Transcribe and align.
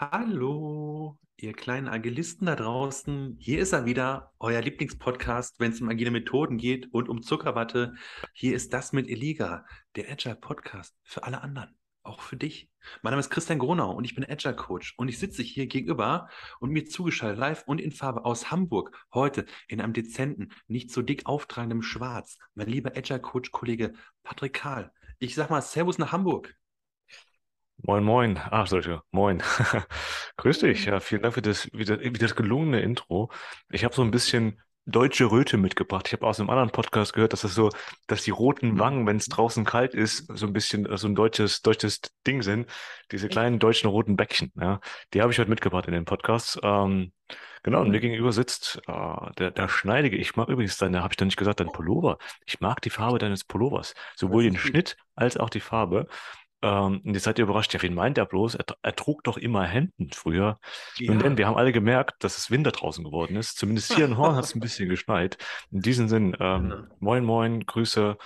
Hallo, 0.00 1.18
ihr 1.36 1.52
kleinen 1.52 1.86
Agilisten 1.86 2.46
da 2.46 2.56
draußen. 2.56 3.36
Hier 3.38 3.58
ist 3.58 3.74
er 3.74 3.84
wieder, 3.84 4.32
euer 4.38 4.62
Lieblingspodcast, 4.62 5.60
wenn 5.60 5.72
es 5.72 5.82
um 5.82 5.90
agile 5.90 6.10
Methoden 6.10 6.56
geht 6.56 6.88
und 6.94 7.10
um 7.10 7.20
Zuckerwatte. 7.20 7.92
Hier 8.32 8.56
ist 8.56 8.72
das 8.72 8.94
mit 8.94 9.10
Eliga, 9.10 9.66
der 9.96 10.10
Agile 10.10 10.36
Podcast 10.36 10.96
für 11.02 11.24
alle 11.24 11.42
anderen, 11.42 11.76
auch 12.02 12.22
für 12.22 12.38
dich. 12.38 12.70
Mein 13.02 13.10
Name 13.10 13.20
ist 13.20 13.28
Christian 13.28 13.58
Gronau 13.58 13.92
und 13.94 14.04
ich 14.06 14.14
bin 14.14 14.24
Agile 14.24 14.56
Coach 14.56 14.94
und 14.96 15.08
ich 15.08 15.18
sitze 15.18 15.42
hier 15.42 15.66
gegenüber 15.66 16.30
und 16.60 16.70
mir 16.70 16.86
zugeschaltet 16.86 17.38
live 17.38 17.64
und 17.66 17.78
in 17.78 17.92
Farbe 17.92 18.24
aus 18.24 18.50
Hamburg 18.50 18.96
heute 19.12 19.44
in 19.68 19.82
einem 19.82 19.92
dezenten, 19.92 20.50
nicht 20.66 20.90
so 20.90 21.02
dick 21.02 21.26
auftragendem 21.26 21.82
Schwarz. 21.82 22.38
Mein 22.54 22.68
lieber 22.68 22.96
Agile 22.96 23.20
Coach 23.20 23.52
Kollege 23.52 23.92
Patrick 24.22 24.54
Kahl. 24.54 24.94
Ich 25.18 25.34
sag 25.34 25.50
mal 25.50 25.60
Servus 25.60 25.98
nach 25.98 26.12
Hamburg. 26.12 26.56
Moin, 27.82 28.04
moin. 28.04 28.38
Ach, 28.50 28.66
solche. 28.66 29.02
Moin. 29.10 29.42
Grüß 30.36 30.60
dich. 30.60 30.84
Ja, 30.84 31.00
vielen 31.00 31.22
Dank 31.22 31.34
für 31.34 31.42
das, 31.42 31.62
für 31.62 31.84
das, 31.84 31.98
für 32.00 32.12
das 32.12 32.36
gelungene 32.36 32.80
Intro. 32.80 33.30
Ich 33.70 33.84
habe 33.84 33.94
so 33.94 34.02
ein 34.02 34.10
bisschen 34.10 34.60
deutsche 34.86 35.30
Röte 35.30 35.56
mitgebracht. 35.56 36.06
Ich 36.08 36.12
habe 36.12 36.26
aus 36.26 36.40
einem 36.40 36.50
anderen 36.50 36.70
Podcast 36.70 37.12
gehört, 37.12 37.32
dass 37.32 37.42
das 37.42 37.54
so, 37.54 37.70
dass 38.06 38.22
die 38.24 38.30
roten 38.30 38.78
Wangen, 38.78 39.06
wenn 39.06 39.16
es 39.16 39.26
draußen 39.26 39.64
kalt 39.64 39.94
ist, 39.94 40.26
so 40.36 40.46
ein 40.46 40.52
bisschen 40.52 40.86
so 40.96 41.06
ein 41.08 41.14
deutsches, 41.14 41.62
deutsches 41.62 42.00
Ding 42.26 42.42
sind. 42.42 42.68
Diese 43.12 43.28
kleinen 43.28 43.58
deutschen 43.58 43.88
roten 43.88 44.16
Bäckchen. 44.16 44.52
Ja, 44.60 44.80
die 45.14 45.22
habe 45.22 45.32
ich 45.32 45.38
heute 45.38 45.50
mitgebracht 45.50 45.86
in 45.86 45.92
den 45.92 46.04
Podcasts. 46.04 46.58
Ähm, 46.62 47.12
genau, 47.62 47.80
und 47.80 47.90
mir 47.90 48.00
gegenüber 48.00 48.32
sitzt 48.32 48.80
äh, 48.88 49.32
der, 49.38 49.52
der 49.52 49.68
Schneidige. 49.68 50.16
Ich 50.16 50.36
mag 50.36 50.48
übrigens 50.48 50.76
deine, 50.76 51.02
habe 51.02 51.12
ich 51.12 51.16
da 51.16 51.24
nicht 51.24 51.38
gesagt, 51.38 51.60
dein 51.60 51.72
Pullover. 51.72 52.18
Ich 52.44 52.60
mag 52.60 52.82
die 52.82 52.90
Farbe 52.90 53.18
deines 53.18 53.44
Pullovers. 53.44 53.94
Sowohl 54.16 54.42
den 54.42 54.58
Schnitt 54.58 54.96
als 55.14 55.36
auch 55.36 55.50
die 55.50 55.60
Farbe. 55.60 56.08
Ähm, 56.62 57.00
und 57.04 57.14
jetzt 57.14 57.24
seid 57.24 57.38
ihr 57.38 57.44
überrascht, 57.44 57.72
ja, 57.74 57.80
wen 57.82 57.94
meint 57.94 58.18
er 58.18 58.26
bloß? 58.26 58.54
Er, 58.56 58.64
er 58.82 58.94
trug 58.96 59.24
doch 59.24 59.36
immer 59.38 59.64
Hemden 59.64 60.10
früher. 60.12 60.58
Ja. 60.96 61.12
Nun 61.12 61.18
denn, 61.22 61.38
wir 61.38 61.46
haben 61.46 61.56
alle 61.56 61.72
gemerkt, 61.72 62.22
dass 62.24 62.36
es 62.38 62.50
Winter 62.50 62.70
draußen 62.72 63.02
geworden 63.04 63.36
ist. 63.36 63.56
Zumindest 63.58 63.94
hier 63.94 64.04
in 64.04 64.16
Horn 64.18 64.36
hat 64.36 64.44
es 64.44 64.54
ein 64.54 64.60
bisschen 64.60 64.88
geschneit. 64.88 65.38
In 65.70 65.80
diesem 65.80 66.08
Sinn, 66.08 66.36
ähm, 66.38 66.70
Ja. 66.70 66.86
moin, 66.98 67.24
moin, 67.24 67.64
Grüße 67.64 68.16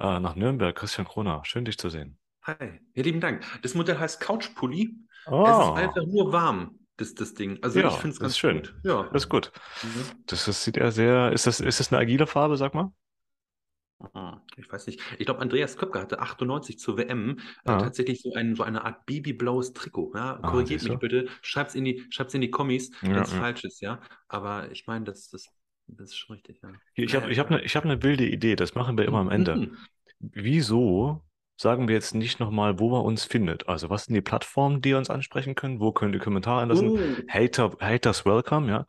äh, 0.00 0.20
nach 0.20 0.34
Nürnberg, 0.34 0.74
Christian 0.76 1.06
Kroner. 1.06 1.42
Schön, 1.44 1.64
dich 1.64 1.78
zu 1.78 1.88
sehen. 1.88 2.18
Hi, 2.44 2.54
ja, 2.94 3.02
lieben 3.02 3.20
Dank. 3.20 3.44
Das 3.62 3.74
Modell 3.74 3.98
heißt 3.98 4.20
Couchpulli. 4.20 4.96
Es 5.26 5.26
ist 5.26 5.32
Oh, 5.32 5.72
einfach 5.74 6.06
nur 6.06 6.32
warm, 6.32 6.78
das, 6.96 7.14
das 7.14 7.34
Ding. 7.34 7.58
Also 7.62 7.78
Ja, 7.80 7.88
ich 7.88 7.94
finde 7.94 8.10
es 8.10 8.14
das 8.16 8.20
ganz 8.20 8.32
ist 8.32 8.38
schön. 8.38 8.56
gut. 8.62 8.74
Ja. 8.84 9.02
das 9.12 9.24
ist 9.24 9.28
gut. 9.28 9.52
Mhm. 9.82 10.04
Das 10.26 10.48
ist, 10.48 10.64
sieht 10.64 10.76
eher 10.78 10.90
sehr, 10.90 11.32
ist 11.32 11.46
das, 11.46 11.60
ist 11.60 11.80
das 11.80 11.92
eine 11.92 12.00
agile 12.00 12.26
Farbe, 12.26 12.56
sag 12.56 12.74
mal? 12.74 12.90
Ah, 14.00 14.40
Ich 14.56 14.70
weiß 14.70 14.86
nicht. 14.86 15.00
Ich 15.18 15.26
glaube, 15.26 15.40
Andreas 15.40 15.76
Köpke 15.76 16.00
hatte 16.00 16.20
98 16.20 16.78
zur 16.78 16.96
WM 16.98 17.38
äh, 17.64 17.70
Ah, 17.70 17.78
tatsächlich 17.78 18.22
so, 18.22 18.32
ein, 18.34 18.54
so 18.54 18.62
eine 18.62 18.84
Art 18.84 19.06
babyblaues 19.06 19.72
Trikot. 19.72 20.12
Ja? 20.14 20.38
ah, 20.40 20.50
Korrigiert 20.50 20.80
siehst 20.80 20.90
mich 20.90 21.00
bitte. 21.00 21.28
Schreibt's 21.42 21.74
in 21.74 21.84
die, 21.84 22.04
in 22.32 22.40
die 22.40 22.50
Kommis, 22.50 22.92
wenn 23.02 23.16
es 23.16 23.32
ja. 23.32 23.38
falsch 23.38 23.64
ist, 23.64 23.80
ja. 23.80 24.00
Aber 24.28 24.70
ich 24.70 24.86
meine, 24.86 25.04
das, 25.04 25.30
das, 25.30 25.48
das 25.88 26.10
ist 26.10 26.16
schon 26.16 26.34
richtig, 26.34 26.60
ja. 26.62 26.70
Ich 26.94 27.14
habe, 27.14 27.30
ich 27.30 27.38
egal. 27.38 27.58
eine, 27.58 27.66
habe 27.66 27.88
eine 27.90 28.02
wilde 28.02 28.26
Idee. 28.26 28.54
Das 28.54 28.74
machen 28.74 28.96
wir 28.96 29.04
immer 29.04 29.18
am 29.18 29.30
Ende. 29.30 29.56
Mhm. 29.56 29.76
Wieso 30.20 31.22
sagen 31.56 31.88
wir 31.88 31.96
jetzt 31.96 32.14
nicht 32.14 32.38
nochmal, 32.38 32.78
wo 32.78 32.90
man 32.90 33.02
uns 33.02 33.24
findet? 33.24 33.68
Also, 33.68 33.90
was 33.90 34.04
sind 34.04 34.14
die 34.14 34.20
Plattformen, 34.20 34.80
die 34.80 34.94
uns 34.94 35.10
ansprechen 35.10 35.56
können? 35.56 35.80
Wo 35.80 35.90
könnt 35.90 36.14
ihr 36.14 36.20
Kommentare 36.20 36.66
lassen? 36.66 36.90
Oh, 36.90 36.98
Hater, 37.28 37.72
Haters 37.80 38.24
welcome, 38.24 38.68
ja. 38.68 38.86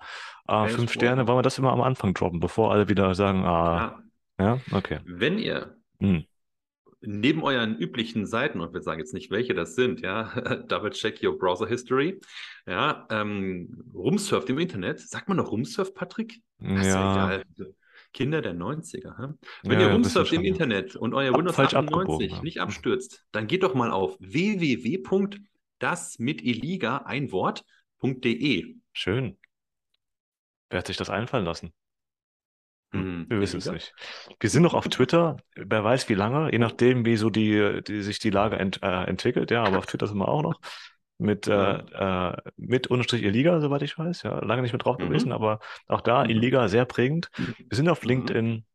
Äh, 0.47 0.69
fünf 0.69 0.93
Sterne, 0.93 1.27
wollen 1.27 1.39
wir 1.39 1.43
das 1.43 1.57
immer 1.57 1.71
am 1.71 1.81
Anfang 1.81 2.13
droppen, 2.13 2.39
bevor 2.39 2.71
alle 2.71 2.89
wieder 2.89 3.13
sagen, 3.15 3.43
ah, 3.43 3.99
Ja. 4.39 4.59
okay. 4.71 4.99
Wenn 5.05 5.37
ihr 5.39 5.75
Hm. 5.99 6.23
neben 7.01 7.43
euren 7.43 7.77
üblichen 7.77 8.25
Seiten, 8.25 8.59
und 8.61 8.73
wir 8.73 8.81
sagen 8.81 8.99
jetzt 8.99 9.13
nicht, 9.13 9.31
welche 9.31 9.53
das 9.53 9.75
sind, 9.75 10.01
ja, 10.01 10.23
double 10.67 10.91
check 10.91 11.21
your 11.23 11.37
browser 11.37 11.67
history, 11.67 12.19
ja, 12.65 13.05
ähm, 13.09 13.83
rumsurft 13.93 14.49
im 14.49 14.59
Internet. 14.59 14.99
Sagt 15.01 15.27
man 15.27 15.37
noch 15.37 15.51
rumsurft, 15.51 15.93
Patrick? 15.95 16.41
Das 16.59 16.87
ja 16.87 17.13
egal. 17.13 17.45
Kinder 18.11 18.41
der 18.41 18.55
90er. 18.55 19.17
hä? 19.17 19.23
ja, 19.23 19.33
Wenn 19.63 19.79
ihr 19.79 19.87
ja, 19.87 19.87
bisschen 19.87 19.91
rumsurft 19.93 20.33
im. 20.33 20.43
Internet 20.43 20.95
und 20.95 21.13
euer 21.13 21.29
Ab, 21.31 21.37
Windows 21.37 21.55
falsch 21.55 21.73
abgebogen, 21.75 22.05
98 22.13 22.31
ja. 22.37 22.41
nicht 22.43 22.55
Hm. 22.55 22.63
abstürzt, 22.63 23.25
dann 23.31 23.47
geht 23.47 23.61
doch 23.63 23.75
mal 23.75 23.91
auf 23.91 24.17
www.das 24.19 26.17
mit 26.19 26.41
Eliga 26.43 26.97
ein 27.05 27.31
Wort.de. 27.31 28.75
Schön. 28.93 29.37
Wer 30.69 30.79
hat 30.79 30.87
sich 30.87 30.97
das 30.97 31.09
einfallen 31.09 31.45
lassen? 31.45 31.71
Hm, 32.91 33.01
Hm, 33.01 33.25
wir 33.29 33.39
wissen 33.41 33.57
es 33.57 33.69
nicht. 33.71 33.93
Wir 34.39 34.49
sind 34.49 34.63
noch 34.63 34.73
auf 34.73 34.87
Twitter, 34.87 35.37
wer 35.55 35.83
weiß 35.83 36.09
wie 36.09 36.15
lange, 36.15 36.51
je 36.51 36.57
nachdem, 36.59 37.05
wie 37.05 37.17
so 37.17 37.29
die, 37.29 37.81
die 37.87 38.01
sich 38.01 38.19
die 38.19 38.31
Lage 38.31 38.57
ent, 38.57 38.81
äh, 38.81 39.03
entwickelt, 39.03 39.51
ja, 39.51 39.63
aber 39.63 39.77
auf 39.77 39.85
Twitter 39.85 40.07
sind 40.07 40.17
wir 40.17 40.27
auch 40.27 40.41
noch. 40.41 40.59
Mit, 41.21 41.47
äh, 41.47 41.51
Ja. 41.51 42.31
äh, 42.31 42.37
mit 42.55 42.87
Unterstrich 42.87 43.23
Iliga, 43.23 43.59
soweit 43.59 43.81
ich 43.81 43.97
weiß. 43.97 44.23
Ja, 44.23 44.39
lange 44.43 44.61
nicht 44.61 44.71
mehr 44.71 44.79
drauf 44.79 44.97
gewesen, 44.97 45.27
Mhm. 45.27 45.33
aber 45.33 45.59
auch 45.87 46.01
da 46.01 46.23
Mhm. 46.23 46.29
Iliga 46.29 46.67
sehr 46.69 46.85
prägend. 46.85 47.29
Wir 47.35 47.75
sind 47.75 47.89
auf 47.89 48.01
Mhm. 48.03 48.07
LinkedIn, 48.09 48.65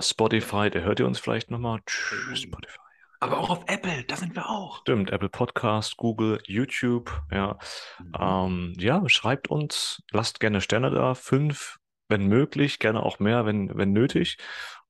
Spotify, 0.00 0.70
da 0.70 0.80
hört 0.80 0.98
ihr 1.00 1.06
uns 1.06 1.20
vielleicht 1.20 1.50
nochmal. 1.50 1.80
Tschüss, 1.86 2.40
Spotify. 2.40 2.78
Aber 3.20 3.38
auch 3.38 3.48
auf 3.50 3.64
Apple, 3.68 4.04
da 4.08 4.16
sind 4.16 4.34
wir 4.34 4.48
auch. 4.50 4.80
Stimmt, 4.80 5.10
Apple 5.10 5.28
Podcast, 5.28 5.96
Google, 5.96 6.40
YouTube, 6.46 7.22
ja. 7.30 7.58
Mhm. 8.00 8.12
Ähm, 8.18 8.72
ja, 8.78 9.02
schreibt 9.08 9.48
uns, 9.48 10.02
lasst 10.10 10.40
gerne 10.40 10.60
Sterne 10.60 10.90
da, 10.90 11.14
fünf, 11.14 11.78
wenn 12.08 12.26
möglich, 12.26 12.78
gerne 12.78 13.02
auch 13.02 13.18
mehr, 13.18 13.46
wenn, 13.46 13.76
wenn 13.76 13.92
nötig. 13.92 14.38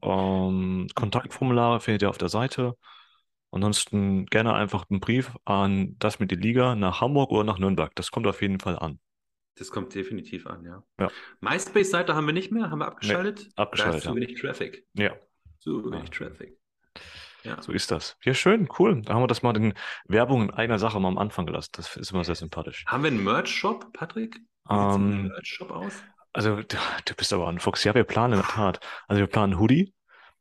Ähm, 0.02 0.88
Kontaktformulare 0.94 1.80
findet 1.80 2.02
ihr 2.02 2.10
auf 2.10 2.18
der 2.18 2.28
Seite. 2.28 2.76
Ansonsten 3.50 4.26
gerne 4.26 4.54
einfach 4.54 4.86
einen 4.90 5.00
Brief 5.00 5.30
an 5.44 5.96
das 5.98 6.18
mit 6.18 6.30
die 6.30 6.36
Liga 6.36 6.74
nach 6.74 7.00
Hamburg 7.00 7.30
oder 7.30 7.44
nach 7.44 7.58
Nürnberg. 7.58 7.94
Das 7.94 8.10
kommt 8.10 8.26
auf 8.26 8.42
jeden 8.42 8.58
Fall 8.58 8.78
an. 8.78 8.98
Das 9.56 9.70
kommt 9.70 9.94
definitiv 9.94 10.48
an, 10.48 10.64
ja. 10.64 10.82
Ja, 10.98 11.10
MySpace-Seite 11.40 12.16
haben 12.16 12.26
wir 12.26 12.32
nicht 12.32 12.50
mehr, 12.50 12.70
haben 12.70 12.80
wir 12.80 12.86
nee, 12.86 12.90
abgeschaltet. 12.90 13.48
Da 13.54 13.62
abgeschaltet, 13.62 13.98
ist 13.98 14.02
zu 14.02 14.08
ja. 14.08 14.16
wenig 14.16 14.40
Traffic. 14.40 14.84
Ja, 14.94 15.14
Zu 15.60 15.84
ja, 15.84 15.92
wenig 15.92 16.10
Traffic. 16.10 16.58
Ja. 17.44 17.62
so 17.62 17.72
ist 17.72 17.90
das. 17.90 18.16
Ja, 18.24 18.34
schön, 18.34 18.68
cool. 18.78 19.02
Da 19.02 19.14
haben 19.14 19.22
wir 19.22 19.28
das 19.28 19.42
mal 19.42 19.52
den 19.52 19.74
Werbung 20.06 20.44
in 20.44 20.50
einer 20.50 20.78
Sache 20.78 20.98
mal 20.98 21.08
am 21.08 21.18
Anfang 21.18 21.46
gelassen. 21.46 21.70
Das 21.72 21.96
ist 21.96 22.10
immer 22.10 22.24
sehr 22.24 22.34
sympathisch. 22.34 22.84
Haben 22.86 23.04
wir 23.04 23.10
einen 23.10 23.22
Merch-Shop, 23.22 23.92
Patrick? 23.92 24.40
Wie 24.68 24.92
sieht 24.92 24.94
Ähm, 24.96 25.28
Merch-Shop 25.28 25.70
aus? 25.70 26.02
Also, 26.34 26.56
du, 26.62 27.14
bist 27.16 27.32
aber 27.32 27.48
ein 27.48 27.60
Fuchs. 27.60 27.84
Ja, 27.84 27.94
wir 27.94 28.04
planen 28.04 28.34
in 28.34 28.40
der 28.40 28.48
Tat. 28.48 28.80
Also, 29.08 29.20
wir 29.20 29.26
planen 29.28 29.58
Hoodie, 29.58 29.94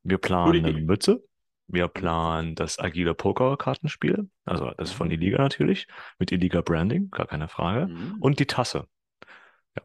wir 0.04 0.18
planen 0.18 0.66
eine 0.66 0.74
Hoodie. 0.74 0.86
Mütze, 0.86 1.24
wir 1.68 1.88
planen 1.88 2.56
das 2.56 2.80
agile 2.80 3.14
Poker-Kartenspiel, 3.16 4.30
also 4.46 4.72
das 4.78 4.92
von 4.92 5.08
Mhm. 5.08 5.14
Iliga 5.14 5.38
natürlich, 5.38 5.88
mit 6.20 6.32
Iliga 6.32 6.62
Branding, 6.62 7.10
gar 7.12 7.28
keine 7.28 7.48
Frage. 7.48 7.88
Mhm. 7.88 8.18
Und 8.20 8.40
die 8.40 8.46
Tasse. 8.48 8.88
Ja, 9.76 9.84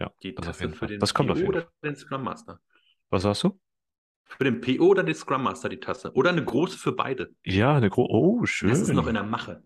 ja, 0.00 0.10
Die 0.22 0.34
das 0.34 0.46
Tasse 0.46 0.70
für 0.70 0.86
den 0.86 1.00
Das 1.00 1.14
kommt 1.14 1.30
auf 1.30 1.38
PO 1.40 1.46
oder 1.48 1.68
den 1.84 1.96
Scrum 1.96 2.22
Master? 2.24 2.60
Was 3.10 3.22
sagst 3.22 3.44
du? 3.44 3.60
Für 4.24 4.44
den 4.44 4.60
PO 4.60 4.86
oder 4.88 5.02
den 5.02 5.14
Scrum 5.14 5.42
Master 5.42 5.68
die 5.68 5.80
Tasse? 5.80 6.12
Oder 6.12 6.30
eine 6.30 6.44
große 6.44 6.78
für 6.78 6.92
beide? 6.92 7.34
Ja, 7.44 7.76
eine 7.76 7.90
gro 7.90 8.06
Oh, 8.10 8.40
Das 8.42 8.50
ist 8.80 8.88
noch 8.92 9.06
in 9.06 9.14
schön. 9.14 9.14
der 9.14 9.22
Mache. 9.24 9.62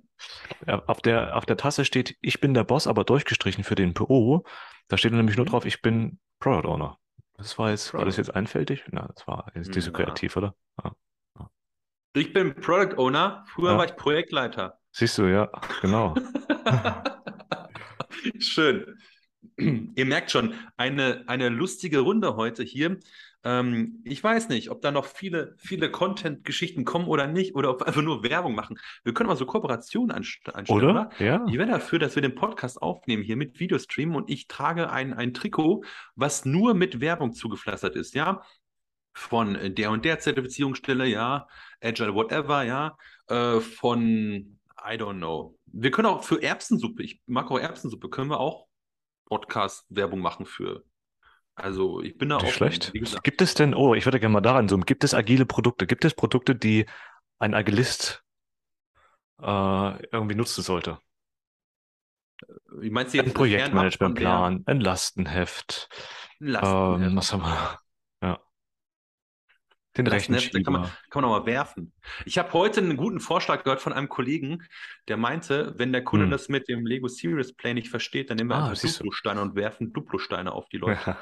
Auf 0.67 1.01
der, 1.03 1.37
auf 1.37 1.47
der 1.47 1.57
Tasse 1.57 1.85
steht, 1.85 2.17
ich 2.21 2.41
bin 2.41 2.55
der 2.55 2.65
Boss, 2.65 2.87
aber 2.87 3.05
durchgestrichen 3.05 3.65
für 3.65 3.75
den 3.75 3.95
PO. 3.95 4.45
Da 4.89 4.99
steht 4.99 5.13
nämlich 5.13 5.37
nur 5.37 5.47
Mhm. 5.47 5.51
drauf, 5.51 5.65
ich 5.65 5.83
bin 5.83 6.19
Product 6.41 6.69
Owner. 6.69 6.99
Das 7.35 7.59
war 7.59 7.71
jetzt, 7.71 7.95
war 7.95 8.05
das 8.05 8.17
jetzt 8.17 8.35
einfältig? 8.35 8.85
Na, 8.91 9.09
das 9.15 9.27
war 9.27 9.51
jetzt 9.55 9.75
nicht 9.75 9.85
so 9.85 9.93
kreativ, 9.93 10.37
oder? 10.37 10.55
Ja. 10.85 10.93
Ja. 11.39 11.51
Ich 12.15 12.33
bin 12.33 12.55
Product 12.55 12.97
Owner. 12.99 13.45
Früher 13.49 13.77
war 13.77 13.85
ich 13.85 13.97
Projektleiter. 13.97 14.79
Siehst 14.93 15.19
du, 15.19 15.25
ja, 15.25 15.51
genau. 15.81 16.15
Schön. 18.39 18.99
Ihr 19.57 20.07
merkt 20.07 20.31
schon, 20.31 20.55
eine, 20.77 21.25
eine 21.27 21.49
lustige 21.49 22.01
Runde 22.01 22.37
heute 22.37 22.63
hier. 22.63 22.99
Ähm, 23.45 24.01
ich 24.05 24.23
weiß 24.23 24.49
nicht, 24.49 24.71
ob 24.71 24.83
da 24.83 24.91
noch 24.91 25.05
viele, 25.05 25.55
viele 25.59 25.91
Content-Geschichten 25.91 26.85
kommen 26.85 27.07
oder 27.07 27.27
nicht, 27.27 27.55
oder 27.55 27.71
ob 27.71 27.81
wir 27.81 27.89
einfach 27.89 28.03
nur 28.03 28.23
Werbung 28.23 28.55
machen. 28.55 28.79
Wir 29.03 29.15
können 29.15 29.29
mal 29.29 29.37
so 29.37 29.47
Kooperationen 29.47 30.11
anst 30.15 30.39
anstellen, 30.55 30.79
Oder? 30.79 30.91
oder? 30.91 31.11
Ja. 31.19 31.45
Ich 31.49 31.59
wäre 31.59 31.69
dafür, 31.69 31.99
dass 31.99 32.15
wir 32.15 32.23
den 32.23 32.35
Podcast 32.35 32.81
aufnehmen 32.81 33.23
hier 33.23 33.37
mit 33.37 33.59
Videostream 33.59 34.15
und 34.15 34.31
ich 34.31 34.47
trage 34.47 34.91
ein, 34.91 35.13
ein 35.13 35.35
Trikot, 35.35 35.85
was 36.15 36.45
nur 36.45 36.75
mit 36.75 37.01
Werbung 37.01 37.33
zugepflastert 37.33 37.97
ist, 37.97 38.15
ja? 38.15 38.43
Von 39.15 39.57
äh, 39.57 39.71
der 39.71 39.91
und 39.91 40.05
der 40.05 40.21
Zertifizierungsstelle, 40.21 41.07
ja, 41.07 41.49
Agile 41.81 42.15
whatever, 42.15 42.63
ja, 42.63 42.97
äh, 43.27 43.61
von, 43.61 44.59
I 44.79 44.95
don't 44.95 45.19
know. 45.19 45.59
Wir 45.67 45.91
können 45.91 46.07
auch 46.07 46.23
für 46.23 46.43
Erbsensuppe, 46.43 47.03
ich 47.03 47.21
mag 47.27 47.51
auch 47.51 47.59
Erbsensuppe, 47.59 48.09
können 48.09 48.31
wir 48.31 48.41
auch 48.41 48.69
Podcast-Werbung 49.27 50.21
machen 50.21 50.47
für. 50.47 50.85
Also 51.55 52.01
ich 52.01 52.17
bin 52.17 52.31
da 52.31 52.37
Nicht 52.37 52.45
offen, 52.45 52.57
schlecht. 52.57 52.93
Gibt 53.23 53.43
es 53.43 53.55
denn, 53.55 53.75
oh, 53.75 53.95
ich 53.95 54.07
würde 54.07 54.19
gerne 54.21 54.33
mal 54.33 54.41
daran 54.41 54.69
zoomen, 54.69 54.87
gibt 54.87 55.05
es 55.05 55.15
agile 55.15 55.47
Produkte? 55.47 55.87
Gibt 55.87 56.05
es 56.05 56.15
Produkte, 56.15 56.55
die 56.55 56.87
ein 57.39 57.55
Agilist 57.55 58.23
äh, 59.41 60.07
irgendwie 60.07 60.35
nutzen 60.35 60.63
sollte? 60.63 60.99
Wie 62.75 62.91
meinst 62.91 63.15
du 63.15 63.19
Ein 63.19 63.27
jetzt 63.27 63.35
der 63.35 63.39
Projektmanagementplan, 63.39 64.63
ein 64.67 64.81
Lastenheft, 64.81 65.89
ähm, 66.41 66.49
Lastenheft? 66.49 67.17
was 67.17 67.33
haben 67.33 67.43
wir? 67.43 67.82
Den 69.97 70.07
Das 70.07 70.15
rechten 70.15 70.33
Netz, 70.33 70.51
kann 70.51 70.73
man, 70.73 70.83
kann 71.11 71.23
man 71.23 71.25
auch 71.27 71.41
mal 71.41 71.47
werfen. 71.47 71.93
Ich 72.25 72.39
habe 72.39 72.51
heute 72.55 72.81
einen 72.81 72.97
guten 72.97 73.21
Vorschlag 73.21 73.63
gehört 73.63 73.81
von 73.81 73.93
einem 73.93 74.09
Kollegen, 74.09 74.63
der 75.09 75.19
meinte, 75.19 75.75
wenn 75.77 75.93
der 75.93 76.03
Kunde 76.03 76.25
Hm. 76.25 76.31
das 76.31 76.49
mit 76.49 76.69
dem 76.69 76.87
Lego 76.87 77.09
Serious 77.09 77.53
Play 77.53 77.75
nicht 77.75 77.89
versteht, 77.91 78.31
dann 78.31 78.39
nehmen 78.39 78.51
wir 78.51 78.57
Ah, 78.57 78.71
einfach. 78.71 78.89
Duplo-Steine 78.89 79.43
und 79.43 79.55
werfen 79.55 79.93
Duplo-Steine 79.93 80.53
auf 80.53 80.69
die 80.71 80.79
Leute. 80.79 81.17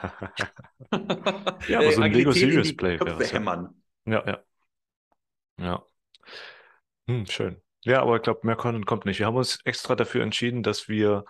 Ja, 1.69 1.78
aber 1.81 1.93
so 1.93 2.00
ein 2.02 2.12
Lego 2.12 2.32
Serious 2.32 2.76
Play 2.76 2.99
wäre 3.00 3.20
es 3.22 3.31
ja. 3.32 3.38
hämmern. 3.38 3.75
Ja, 4.06 4.25
ja. 4.26 4.38
Ja. 5.58 5.82
Hm, 7.08 7.26
schön. 7.26 7.61
Ja, 7.84 8.02
aber 8.02 8.17
ich 8.17 8.22
glaube, 8.22 8.40
mehr 8.44 8.56
Content 8.56 8.87
kommt 8.87 9.05
nicht. 9.05 9.19
Wir 9.19 9.26
haben 9.26 9.37
uns 9.37 9.58
extra 9.64 9.96
dafür 9.96 10.22
entschieden, 10.22 10.62
dass 10.62 10.88
wir 10.88 11.25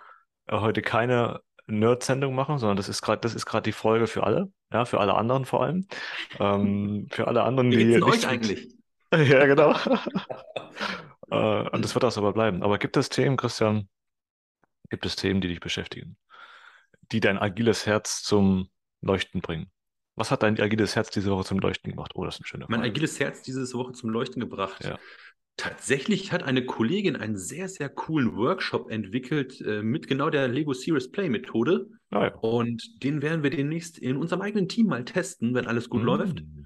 äh, 0.47 0.57
heute 0.59 0.81
keine 0.81 1.41
Nerd-Sendung 1.67 2.35
machen, 2.35 2.57
sondern 2.57 2.77
das 2.77 2.89
ist 2.89 3.01
gerade, 3.01 3.21
das 3.21 3.35
ist 3.35 3.45
gerade 3.45 3.63
die 3.63 3.71
Folge 3.71 4.07
für 4.07 4.23
alle, 4.23 4.51
ja, 4.71 4.85
für 4.85 4.99
alle 4.99 5.15
anderen 5.15 5.45
vor 5.45 5.63
allem. 5.63 5.87
Ähm, 6.39 7.07
für 7.11 7.27
alle 7.27 7.43
anderen, 7.43 7.71
Wie 7.71 7.77
die 7.77 7.85
nichts 7.85 8.03
euch 8.03 8.27
eigentlich? 8.27 8.67
Ja, 9.13 9.45
genau. 9.45 9.75
Äh, 11.29 11.69
und 11.69 11.81
das 11.81 11.95
wird 11.95 12.03
das 12.03 12.17
aber 12.17 12.33
bleiben. 12.33 12.61
Aber 12.61 12.77
gibt 12.77 12.97
es 12.97 13.07
Themen, 13.07 13.37
Christian, 13.37 13.87
gibt 14.89 15.05
es 15.05 15.15
Themen, 15.15 15.39
die 15.39 15.47
dich 15.47 15.61
beschäftigen, 15.61 16.17
die 17.13 17.21
dein 17.21 17.37
agiles 17.37 17.85
Herz 17.85 18.21
zum 18.21 18.69
Leuchten 18.99 19.39
bringen? 19.39 19.71
Was 20.15 20.29
hat 20.29 20.43
dein 20.43 20.59
agiles 20.59 20.95
Herz 20.95 21.09
diese 21.09 21.31
Woche 21.31 21.45
zum 21.45 21.59
Leuchten 21.59 21.91
gemacht? 21.91 22.11
Oh, 22.15 22.25
das 22.25 22.35
ist 22.35 22.41
eine 22.41 22.47
schöne 22.47 22.65
Mein 22.67 22.81
Frage. 22.81 22.91
agiles 22.91 23.19
Herz 23.19 23.41
diese 23.43 23.71
Woche 23.73 23.93
zum 23.93 24.09
Leuchten 24.09 24.41
gebracht. 24.41 24.83
Ja. 24.83 24.99
Tatsächlich 25.61 26.31
hat 26.31 26.41
eine 26.41 26.65
Kollegin 26.65 27.15
einen 27.15 27.37
sehr, 27.37 27.69
sehr 27.69 27.87
coolen 27.87 28.35
Workshop 28.35 28.89
entwickelt 28.89 29.61
äh, 29.61 29.83
mit 29.83 30.07
genau 30.07 30.31
der 30.31 30.47
Lego 30.47 30.73
Serious 30.73 31.11
Play 31.11 31.29
Methode. 31.29 31.87
Ah, 32.09 32.23
ja. 32.23 32.35
Und 32.37 33.03
den 33.03 33.21
werden 33.21 33.43
wir 33.43 33.51
demnächst 33.51 33.99
in 33.99 34.17
unserem 34.17 34.41
eigenen 34.41 34.67
Team 34.67 34.87
mal 34.87 35.05
testen, 35.05 35.53
wenn 35.53 35.67
alles 35.67 35.87
gut 35.87 36.01
läuft. 36.01 36.41
Mm. 36.41 36.65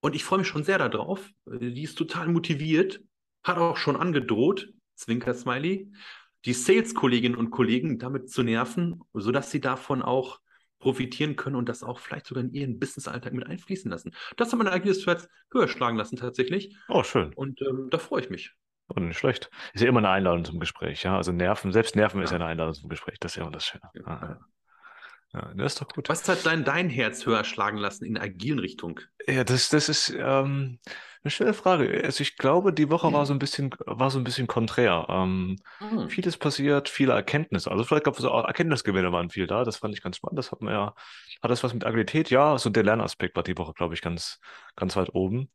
Und 0.00 0.14
ich 0.14 0.24
freue 0.24 0.38
mich 0.38 0.48
schon 0.48 0.64
sehr 0.64 0.78
darauf. 0.78 1.30
Äh, 1.50 1.70
Die 1.70 1.82
ist 1.82 1.98
total 1.98 2.28
motiviert, 2.28 3.02
hat 3.44 3.58
auch 3.58 3.76
schon 3.76 3.96
angedroht, 3.96 4.72
Zwinker-Smiley, 4.94 5.92
die 6.46 6.54
Sales-Kolleginnen 6.54 7.36
und 7.36 7.50
Kollegen 7.50 7.98
damit 7.98 8.30
zu 8.30 8.42
nerven, 8.42 9.02
sodass 9.12 9.50
sie 9.50 9.60
davon 9.60 10.00
auch 10.00 10.40
profitieren 10.80 11.36
können 11.36 11.54
und 11.56 11.68
das 11.68 11.82
auch 11.84 12.00
vielleicht 12.00 12.26
sogar 12.26 12.42
in 12.42 12.52
ihren 12.52 12.78
Business-Alltag 12.80 13.32
mit 13.34 13.46
einfließen 13.46 13.90
lassen. 13.90 14.12
Das 14.36 14.50
hat 14.52 14.58
mein 14.58 14.66
agiles 14.68 15.06
Herz 15.06 15.28
höher 15.52 15.68
schlagen 15.68 15.96
lassen 15.96 16.16
tatsächlich. 16.16 16.76
Oh, 16.88 17.02
schön. 17.04 17.32
Und 17.34 17.60
ähm, 17.62 17.88
da 17.90 17.98
freue 17.98 18.22
ich 18.22 18.30
mich. 18.30 18.52
Und 18.88 19.06
nicht 19.06 19.18
schlecht. 19.18 19.50
Ist 19.72 19.82
ja 19.82 19.88
immer 19.88 20.00
eine 20.00 20.08
Einladung 20.10 20.44
zum 20.44 20.58
Gespräch, 20.58 21.04
ja. 21.04 21.16
Also 21.16 21.30
Nerven, 21.30 21.70
selbst 21.72 21.94
Nerven 21.94 22.22
ist 22.22 22.30
ja 22.30 22.38
Ja. 22.38 22.42
eine 22.42 22.50
Einladung 22.50 22.74
zum 22.74 22.88
Gespräch. 22.88 23.18
Das 23.20 23.32
ist 23.32 23.36
ja 23.36 23.42
immer 23.42 23.52
das 23.52 23.64
Schöne. 23.66 23.82
Ja. 23.94 24.38
Ja. 25.32 25.52
Das 25.54 25.74
ist 25.74 25.80
doch 25.80 25.88
gut. 25.88 26.08
Was 26.08 26.28
hat 26.28 26.44
dein, 26.44 26.64
dein 26.64 26.90
Herz 26.90 27.24
höher 27.24 27.44
schlagen 27.44 27.78
lassen 27.78 28.04
in 28.04 28.18
agilen 28.18 28.58
Richtung? 28.58 29.00
Ja, 29.26 29.44
das, 29.44 29.68
das 29.68 29.88
ist 29.88 30.10
ähm, 30.10 30.78
eine 31.22 31.30
schöne 31.30 31.54
Frage. 31.54 32.02
Also 32.04 32.22
ich 32.22 32.36
glaube, 32.36 32.72
die 32.72 32.90
Woche 32.90 33.12
war 33.12 33.26
so 33.26 33.32
ein 33.32 33.38
bisschen, 33.38 33.70
war 33.86 34.10
so 34.10 34.18
ein 34.18 34.24
bisschen 34.24 34.46
konträr. 34.46 35.06
Ähm, 35.08 35.56
Hm. 35.78 36.08
vieles 36.08 36.36
passiert, 36.36 36.88
viele 36.88 37.12
Erkenntnisse. 37.12 37.70
Also 37.70 37.84
vielleicht 37.84 38.04
gab 38.04 38.18
es 38.18 38.24
auch 38.24 38.44
Erkenntnisgewinne 38.46 39.12
waren 39.12 39.30
viel 39.30 39.46
da. 39.46 39.64
Das 39.64 39.76
fand 39.76 39.94
ich 39.94 40.02
ganz 40.02 40.16
spannend. 40.16 40.38
Das 40.38 40.50
hat 40.52 40.62
man 40.62 40.72
ja, 40.74 40.94
hat 41.42 41.50
das 41.50 41.62
was 41.62 41.74
mit 41.74 41.84
Agilität? 41.84 42.30
Ja, 42.30 42.58
so 42.58 42.70
der 42.70 42.82
Lernaspekt 42.82 43.36
war 43.36 43.42
die 43.42 43.56
Woche, 43.58 43.74
glaube 43.74 43.94
ich, 43.94 44.00
ganz, 44.02 44.40
ganz 44.76 44.96
weit 44.96 45.14
oben. 45.14 45.50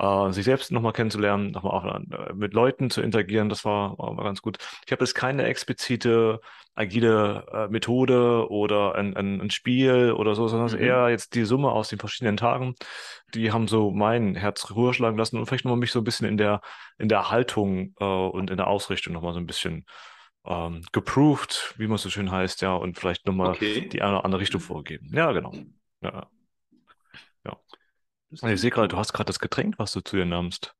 Äh, 0.00 0.32
sich 0.32 0.46
selbst 0.46 0.72
nochmal 0.72 0.94
kennenzulernen, 0.94 1.50
nochmal 1.50 1.72
auch 1.72 1.84
äh, 1.84 2.32
mit 2.32 2.54
Leuten 2.54 2.88
zu 2.88 3.02
interagieren, 3.02 3.50
das 3.50 3.66
war, 3.66 3.98
war, 3.98 4.16
ganz 4.24 4.40
gut. 4.40 4.56
Ich 4.86 4.92
habe 4.92 5.04
jetzt 5.04 5.14
keine 5.14 5.44
explizite 5.44 6.40
agile 6.74 7.44
äh, 7.52 7.68
Methode 7.68 8.48
oder 8.50 8.94
ein, 8.94 9.14
ein, 9.14 9.42
ein 9.42 9.50
Spiel 9.50 10.12
oder 10.12 10.34
so, 10.34 10.48
sondern 10.48 10.72
Mhm. 10.72 10.82
eher 10.82 11.10
jetzt 11.10 11.34
die 11.34 11.44
Summe 11.44 11.70
aus 11.70 11.90
den 11.90 11.98
verschiedenen 11.98 12.38
Tagen. 12.38 12.76
Die 13.34 13.52
haben 13.52 13.68
so 13.68 13.90
mein 13.90 14.36
Herz 14.36 14.72
höher 14.74 14.94
schlagen 14.94 15.18
lassen 15.18 15.36
und 15.36 15.44
vielleicht 15.44 15.66
nochmal 15.66 15.80
mich 15.80 15.92
so 15.92 16.00
ein 16.00 16.04
bisschen 16.04 16.26
in 16.26 16.38
der, 16.38 16.62
in 16.96 17.10
der 17.10 17.30
Haltung 17.30 17.94
äh, 18.00 18.04
und 18.04 18.50
in 18.50 18.56
der 18.56 18.68
Ausrichtung 18.68 19.12
nochmal 19.12 19.34
so 19.34 19.40
ein 19.40 19.46
bisschen 19.46 19.84
ähm, 20.46 20.82
geproved, 20.92 21.74
wie 21.76 21.88
man 21.88 21.98
so 21.98 22.08
schön 22.08 22.30
heißt, 22.30 22.62
ja, 22.62 22.72
und 22.72 22.98
vielleicht 22.98 23.26
nochmal 23.26 23.50
Okay. 23.50 23.86
die 23.86 24.00
eine 24.00 24.12
oder 24.12 24.24
andere 24.24 24.40
Richtung 24.40 24.62
vorgegeben. 24.62 25.10
Ja, 25.12 25.32
genau. 25.32 25.52
Ja. 26.02 26.26
Das 27.44 27.79
Ich 28.30 28.40
sehe 28.60 28.70
gerade, 28.70 28.88
du 28.88 28.96
hast 28.96 29.12
gerade 29.12 29.26
das 29.26 29.38
Getränk, 29.40 29.78
was 29.78 29.92
du 29.92 30.00
zu 30.00 30.16
dir 30.16 30.24
nahmst. 30.24 30.74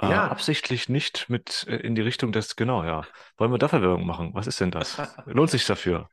Äh, 0.00 0.08
Ja. 0.10 0.28
absichtlich 0.28 0.88
nicht 0.88 1.28
mit 1.30 1.66
äh, 1.68 1.76
in 1.76 1.94
die 1.94 2.02
Richtung 2.02 2.32
des, 2.32 2.56
genau, 2.56 2.84
ja. 2.84 3.06
Wollen 3.38 3.52
wir 3.52 3.58
dafür 3.58 3.82
Werbung 3.82 4.06
machen? 4.06 4.34
Was 4.34 4.46
ist 4.46 4.60
denn 4.60 4.70
das? 4.70 4.96
Lohnt 5.26 5.50
sich 5.50 5.66
dafür, 5.66 6.08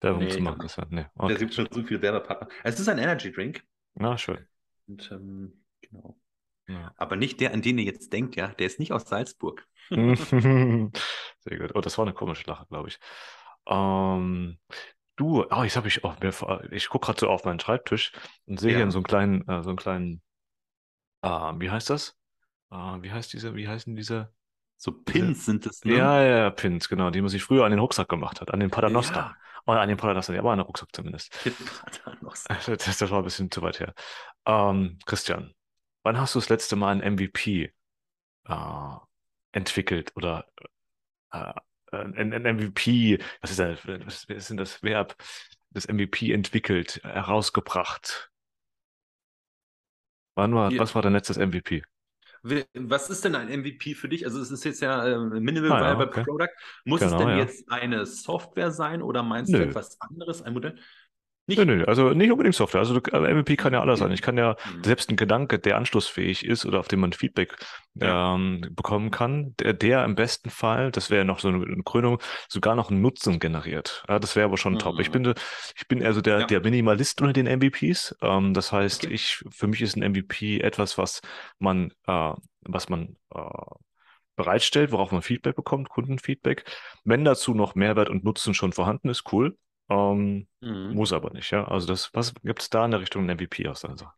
Werbung 0.00 0.24
Nee, 0.24 0.30
zu 0.30 0.40
machen. 0.40 0.58
Christian? 0.60 0.88
Nee, 0.90 1.06
Da 1.16 1.24
okay. 1.24 1.36
gibt 1.36 1.54
schon 1.54 1.68
so 1.70 1.82
viele 1.82 2.02
Werbepartner. 2.02 2.48
Es 2.64 2.80
ist 2.80 2.88
ein 2.88 2.98
Energy 2.98 3.32
Drink. 3.32 3.62
Na, 3.94 4.16
schön. 4.18 4.46
Und, 4.86 5.10
ähm, 5.12 5.64
genau. 5.80 6.16
Ja. 6.68 6.92
Aber 6.96 7.16
nicht 7.16 7.40
der, 7.40 7.52
an 7.52 7.62
den 7.62 7.78
ihr 7.78 7.84
jetzt 7.84 8.12
denkt, 8.12 8.36
ja. 8.36 8.48
Der 8.48 8.66
ist 8.66 8.78
nicht 8.78 8.92
aus 8.92 9.04
Salzburg. 9.08 9.66
Sehr 11.40 11.58
gut. 11.58 11.72
Oh, 11.74 11.80
das 11.80 11.98
war 11.98 12.04
eine 12.04 12.14
komische 12.14 12.44
Lache, 12.46 12.66
glaube 12.66 12.88
ich. 12.88 12.98
Ähm, 13.66 14.58
du, 15.20 15.44
oh, 15.50 15.62
jetzt 15.62 15.76
habe 15.76 15.88
ich 15.88 16.04
auch 16.04 16.18
mir, 16.20 16.32
ich 16.72 16.88
gucke 16.88 17.06
gerade 17.06 17.20
so 17.20 17.28
auf 17.28 17.44
meinen 17.44 17.60
Schreibtisch 17.60 18.12
und 18.46 18.58
sehe 18.58 18.72
Ja. 18.72 18.78
hier 18.78 18.90
so 18.90 18.98
einen 18.98 19.04
kleinen, 19.04 19.48
äh, 19.48 19.62
so 19.62 19.70
einen 19.70 19.76
kleinen, 19.78 20.22
äh, 21.22 21.28
wie 21.28 21.70
heißt 21.70 21.90
das? 21.90 22.16
Äh, 22.70 22.76
wie 22.76 23.10
heißt 23.12 23.32
diese, 23.32 23.54
wie 23.54 23.68
heißen 23.68 23.94
diese? 23.96 24.32
So 24.76 24.92
Pins 24.92 25.44
sind 25.44 25.66
es, 25.66 25.84
ne? 25.84 25.96
Ja, 25.96 26.22
ja, 26.22 26.50
Pins, 26.50 26.88
genau, 26.88 27.10
die 27.10 27.20
man 27.20 27.28
sich 27.28 27.42
früher 27.42 27.64
an 27.66 27.70
den 27.70 27.80
Rucksack 27.80 28.08
gemacht 28.08 28.40
hat, 28.40 28.52
an 28.52 28.60
den 28.60 28.70
Paternoster. 28.70 29.14
Ja. 29.14 29.36
Oder 29.66 29.82
an 29.82 29.88
den 29.88 29.98
Paternoster, 29.98 30.32
ja, 30.32 30.40
aber 30.40 30.52
an 30.52 30.58
den 30.58 30.64
Rucksack 30.66 30.88
zumindest. 30.92 31.32
Paternoster. 31.84 32.56
Das, 32.78 32.98
das 32.98 33.10
war 33.10 33.18
ein 33.18 33.24
bisschen 33.24 33.50
zu 33.50 33.60
weit 33.60 33.78
her. 33.80 33.94
Ähm, 34.46 34.98
Christian, 35.04 35.52
wann 36.02 36.18
hast 36.18 36.34
du 36.34 36.38
das 36.38 36.48
letzte 36.48 36.76
Mal 36.76 36.92
ein 37.00 37.12
MVP 37.14 37.72
äh, 38.48 38.94
entwickelt 39.52 40.12
oder 40.16 40.46
äh, 41.32 41.52
ein, 41.92 42.32
ein 42.32 42.42
MVP, 42.46 43.18
was 43.40 43.50
ist, 43.52 43.58
das, 43.60 43.78
was 43.86 44.24
ist 44.24 44.50
denn 44.50 44.56
das 44.56 44.82
Verb, 44.82 45.16
das 45.70 45.86
MVP 45.88 46.32
entwickelt, 46.32 47.00
herausgebracht? 47.04 48.30
Wann 50.34 50.54
war, 50.56 50.72
Ja. 50.72 50.80
was 50.80 50.94
war 50.96 51.02
dein 51.02 51.12
letztes 51.12 51.36
MVP? 51.36 51.84
Was 52.74 53.10
ist 53.10 53.24
denn 53.24 53.34
ein 53.34 53.48
MVP 53.50 53.94
für 53.94 54.08
dich? 54.08 54.24
Also 54.24 54.40
es 54.40 54.50
ist 54.50 54.64
jetzt 54.64 54.80
ja 54.80 55.06
äh, 55.06 55.18
Minimal 55.40 55.72
Ah, 55.72 55.80
ja, 55.92 55.98
Viable 55.98 56.06
okay. 56.06 56.24
Product. 56.24 56.48
Muss 56.84 57.00
Genau, 57.00 57.12
es 57.12 57.18
denn 57.18 57.28
ja. 57.28 57.36
jetzt 57.36 57.70
eine 57.70 58.06
Software 58.06 58.70
sein 58.70 59.02
oder 59.02 59.22
meinst 59.22 59.58
du 59.58 59.58
Nö. 59.58 59.64
etwas 59.64 60.00
anderes, 60.00 60.40
ein 60.42 60.54
Modell? 60.54 60.78
Nicht? 61.50 61.58
Nö, 61.58 61.64
nö, 61.64 61.84
also 61.84 62.10
nicht 62.10 62.30
unbedingt 62.32 62.54
Software. 62.54 62.80
Also 62.80 62.96
äh, 62.98 63.34
MVP 63.34 63.56
kann 63.56 63.72
ja 63.72 63.80
alles 63.80 63.98
sein. 63.98 64.10
Ich 64.12 64.22
kann 64.22 64.38
ja 64.38 64.56
Mhm. 64.74 64.84
selbst 64.84 65.10
ein 65.10 65.16
Gedanke, 65.16 65.58
der 65.58 65.76
anschlussfähig 65.76 66.44
ist 66.44 66.64
oder 66.66 66.80
auf 66.80 66.88
den 66.88 67.00
man 67.00 67.12
Feedback 67.12 67.56
Ja. 67.94 68.34
ähm, 68.34 68.60
bekommen 68.72 69.10
kann, 69.10 69.54
der, 69.58 69.72
der 69.74 70.04
im 70.04 70.14
besten 70.14 70.48
Fall, 70.50 70.90
das 70.90 71.10
wäre 71.10 71.24
noch 71.24 71.40
so 71.40 71.48
eine, 71.48 71.64
Krönung, 71.84 72.18
sogar 72.48 72.74
noch 72.74 72.90
einen 72.90 73.00
Nutzen 73.02 73.38
generiert. 73.40 74.04
Ja, 74.08 74.18
das 74.18 74.36
wäre 74.36 74.46
aber 74.46 74.56
schon 74.56 74.78
top. 74.78 74.98
Ich 75.00 75.08
Mhm. 75.08 75.12
bin, 75.24 75.34
ich 75.76 75.88
bin 75.88 76.04
also 76.04 76.20
der, 76.20 76.40
Ja. 76.40 76.46
der 76.46 76.60
Minimalist 76.60 77.20
unter 77.20 77.32
den 77.32 77.46
MVPs. 77.46 78.16
Ähm, 78.22 78.54
das 78.54 78.72
heißt, 78.72 79.04
Okay. 79.04 79.14
ich, 79.14 79.44
für 79.50 79.66
mich 79.66 79.82
ist 79.82 79.96
ein 79.96 80.02
MVP 80.02 80.60
etwas, 80.60 80.96
was 80.98 81.20
man, 81.58 81.92
äh, 82.06 82.32
was 82.62 82.88
man 82.88 83.16
äh, 83.34 83.40
bereitstellt, 84.36 84.92
worauf 84.92 85.12
man 85.12 85.22
Feedback 85.22 85.56
bekommt, 85.56 85.88
Kundenfeedback. 85.90 86.64
Wenn 87.04 87.24
dazu 87.24 87.54
noch 87.54 87.74
Mehrwert 87.74 88.08
und 88.08 88.24
Nutzen 88.24 88.54
schon 88.54 88.72
vorhanden 88.72 89.08
ist, 89.10 89.30
cool. 89.32 89.56
Ähm, 89.90 90.48
Mhm. 90.62 90.92
muss 90.92 91.12
aber 91.12 91.30
nicht, 91.32 91.50
ja. 91.52 91.66
Also 91.68 91.86
das, 91.88 92.12
was 92.14 92.34
gibt 92.42 92.62
es 92.62 92.70
da 92.70 92.84
in 92.84 92.92
der 92.92 93.00
Richtung 93.00 93.24
MVP 93.28 93.68
aus 93.68 93.82
deiner 93.82 93.98
Sache? 93.98 94.14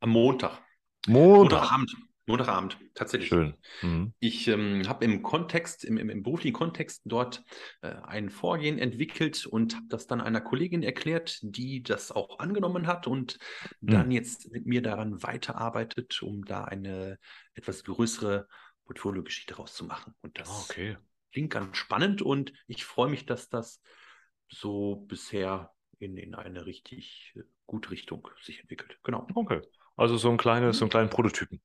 Am 0.00 0.10
Montag. 0.10 0.58
Montag. 1.06 1.62
Montagabend. 1.62 1.94
Montagabend, 2.26 2.78
tatsächlich. 2.94 3.30
Schön. 3.30 3.54
Mhm. 3.82 4.14
Ich 4.20 4.48
ähm, 4.48 4.88
habe 4.88 5.04
im 5.04 5.22
Kontext, 5.22 5.84
im, 5.84 5.98
im, 5.98 6.10
im 6.10 6.22
beruflichen 6.22 6.54
Kontext 6.54 7.02
dort 7.06 7.42
äh, 7.82 7.88
ein 8.04 8.30
Vorgehen 8.30 8.78
entwickelt 8.78 9.46
und 9.46 9.76
habe 9.76 9.86
das 9.88 10.06
dann 10.06 10.20
einer 10.20 10.40
Kollegin 10.40 10.82
erklärt, 10.82 11.38
die 11.42 11.82
das 11.82 12.12
auch 12.12 12.38
angenommen 12.38 12.86
hat 12.86 13.06
und 13.06 13.38
dann 13.80 14.10
Hm. 14.10 14.12
jetzt 14.12 14.50
mit 14.52 14.66
mir 14.66 14.82
daran 14.82 15.22
weiterarbeitet, 15.22 16.22
um 16.22 16.44
da 16.44 16.64
eine 16.64 17.18
etwas 17.54 17.84
größere 17.84 18.46
Portfoliogeschichte 18.86 19.56
rauszumachen. 19.56 20.14
Und 20.22 20.38
das 20.38 20.50
Ah, 20.50 20.60
okay. 20.64 20.96
klingt 21.32 21.50
ganz 21.52 21.76
spannend 21.78 22.22
und 22.22 22.52
ich 22.66 22.84
freue 22.84 23.10
mich, 23.10 23.26
dass 23.26 23.48
das 23.48 23.80
so 24.50 24.96
bisher 25.08 25.72
in, 25.98 26.16
in 26.16 26.34
eine 26.34 26.66
richtig 26.66 27.32
äh, 27.36 27.42
gute 27.66 27.90
Richtung 27.90 28.28
sich 28.42 28.60
entwickelt. 28.60 28.98
Genau. 29.04 29.26
Okay. 29.34 29.62
Also 29.96 30.16
so 30.16 30.30
ein 30.30 30.36
kleines, 30.36 30.78
so 30.78 30.84
einen 30.84 30.90
kleinen 30.90 31.10
Prototypen 31.10 31.60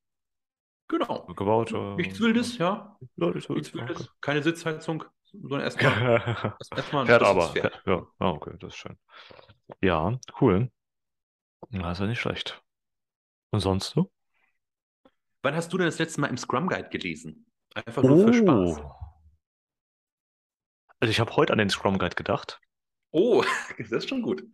Genau. 0.88 1.26
gebaut. 1.34 1.72
äh, 1.72 1.94
Nichts 1.96 2.20
Wildes, 2.20 2.58
ja. 2.58 2.96
Ja, 3.16 3.30
nichts 3.30 3.48
Wildes. 3.48 3.74
Wildes. 3.74 4.08
Keine 4.20 4.42
Sitzheizung, 4.42 5.04
sondern 5.32 5.60
erstmal 5.62 5.92
Okay. 6.20 6.32
erst- 6.60 6.72
erstmal 6.76 7.02
ein 7.02 7.06
Fährt 7.08 7.22
aber. 7.22 7.48
Fährt, 7.48 7.82
ja. 7.86 8.06
Ah, 8.18 8.30
okay, 8.30 8.54
das 8.60 8.72
ist 8.74 8.78
schön. 8.78 8.98
Ja, 9.82 10.18
cool. 10.40 10.70
Ist 11.70 12.00
ja 12.00 12.06
nicht 12.06 12.20
schlecht. 12.20 12.62
Und 13.50 13.60
sonst 13.60 13.90
so? 13.90 14.12
Wann 15.42 15.54
hast 15.56 15.72
du 15.72 15.78
denn 15.78 15.86
das 15.86 15.98
letzte 15.98 16.20
Mal 16.20 16.28
im 16.28 16.36
Scrum 16.36 16.68
Guide 16.68 16.88
gelesen? 16.88 17.46
Einfach 17.74 18.02
nur 18.02 18.26
für 18.28 18.34
Spaß. 18.34 18.78
Oh. 18.78 18.92
Also 21.00 21.10
ich 21.10 21.20
habe 21.20 21.34
heute 21.36 21.52
an 21.52 21.58
den 21.58 21.70
Scrum 21.70 21.98
Guide 21.98 22.14
gedacht. 22.14 22.60
Oh, 23.16 23.42
das 23.78 23.90
ist 23.90 24.08
schon 24.10 24.20
gut. 24.20 24.44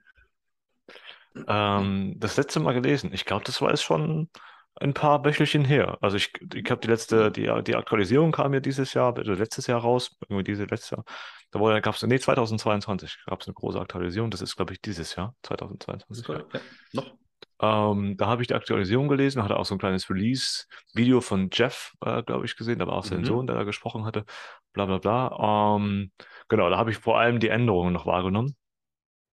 Ähm, 1.49 2.15
das 2.19 2.37
letzte 2.37 2.61
Mal 2.61 2.73
gelesen. 2.75 3.13
Ich 3.13 3.25
glaube, 3.25 3.45
das 3.45 3.61
war 3.61 3.73
es 3.73 3.83
schon 3.83 4.29
ein 4.77 4.95
paar 4.95 5.25
Wöchelchen 5.25 5.65
her. 5.65 5.99
Also 6.01 6.17
ich, 6.17 6.33
ich 6.55 6.71
habe 6.71 6.81
die 6.81 6.89
letzte, 6.89 7.31
die, 7.31 7.51
die 7.65 7.77
Aktualisierung 7.77 8.33
kam 8.33 8.55
ja 8.55 8.61
dieses 8.61 8.95
Jahr, 8.95 9.17
also 9.17 9.33
letztes 9.33 9.67
Jahr 9.67 9.81
raus, 9.81 10.17
irgendwie 10.29 10.45
diese 10.45 10.65
letztes 10.65 10.91
Jahr. 10.91 11.05
Da 11.51 11.81
gab 11.81 11.95
es, 11.95 12.03
nee, 12.03 12.19
2022 12.19 13.25
gab 13.27 13.41
es 13.41 13.49
eine 13.49 13.55
große 13.55 13.81
Aktualisierung. 13.81 14.31
Das 14.31 14.41
ist, 14.41 14.57
glaube 14.57 14.73
ich, 14.73 14.81
dieses 14.81 15.15
Jahr, 15.17 15.35
2022. 15.43 16.27
Ja, 16.29 16.61
noch. 16.93 17.15
Ähm, 17.61 18.17
da 18.17 18.27
habe 18.27 18.43
ich 18.43 18.49
die 18.49 18.55
Aktualisierung 18.55 19.09
gelesen, 19.09 19.43
hatte 19.43 19.57
auch 19.57 19.65
so 19.67 19.75
ein 19.75 19.79
kleines 19.79 20.09
Release-Video 20.09 21.21
von 21.21 21.51
Jeff, 21.53 21.93
äh, 22.05 22.23
glaube 22.23 22.45
ich, 22.47 22.57
gesehen. 22.57 22.79
Da 22.79 22.87
war 22.87 22.95
auch 22.95 23.05
sein 23.05 23.21
Mhm. 23.21 23.25
Sohn, 23.27 23.47
der 23.47 23.57
da 23.57 23.65
gesprochen 23.65 24.05
hatte. 24.05 24.25
Bla 24.73 24.87
bla 24.87 24.99
bla. 24.99 25.77
Ähm, 25.77 26.11
genau, 26.53 26.69
da 26.69 26.77
habe 26.77 26.91
ich 26.91 26.99
vor 26.99 27.19
allem 27.19 27.41
die 27.41 27.49
Änderungen 27.49 27.95
noch 27.95 28.05
wahrgenommen. 28.05 28.55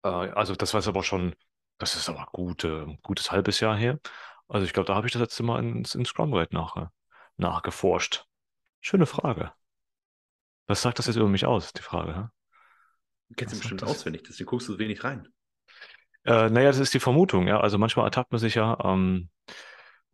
Äh, 0.03 0.07
also 0.07 0.55
das 0.55 0.73
war 0.73 0.79
jetzt 0.79 0.88
aber 0.88 1.03
schon, 1.03 1.35
das 1.77 1.97
ist 1.97 2.07
aber 2.07 2.25
gut, 2.31 2.63
äh, 2.63 2.85
gutes 3.03 3.29
halbes 3.29 3.59
Jahr 3.59 3.75
her. 3.75 3.99
Also 4.47 4.65
ich 4.65 4.71
glaube, 4.71 4.88
da 4.88 4.95
habe 4.95 5.05
ich 5.05 5.11
das 5.11 5.21
letzte 5.21 5.43
Mal 5.43 5.61
ins, 5.61 5.95
ins 5.95 6.09
Scrum 6.09 6.31
Guide 6.31 6.55
nach, 6.55 6.89
nachgeforscht. 7.35 8.25
Schöne 8.79 9.05
Frage. 9.05 9.51
Was 10.67 10.81
sagt 10.81 10.97
das 10.97 11.07
jetzt 11.07 11.17
über 11.17 11.27
mich 11.27 11.45
aus, 11.45 11.73
die 11.73 11.81
Frage? 11.81 12.15
hä? 12.15 12.23
Du 13.27 13.35
kennst 13.35 13.53
Was 13.53 13.59
bestimmt 13.59 13.81
das? 13.81 13.89
auswendig, 13.89 14.23
deswegen 14.23 14.47
guckst 14.49 14.69
du 14.69 14.73
so 14.73 14.79
wenig 14.79 15.03
rein. 15.03 15.27
Äh, 16.23 16.49
naja, 16.49 16.69
das 16.69 16.79
ist 16.79 16.93
die 16.93 17.01
Vermutung, 17.01 17.47
ja. 17.47 17.59
Also 17.59 17.77
manchmal 17.77 18.05
ertappt 18.05 18.31
man 18.31 18.39
sich 18.39 18.55
ja. 18.55 18.77
Ähm, 18.81 19.29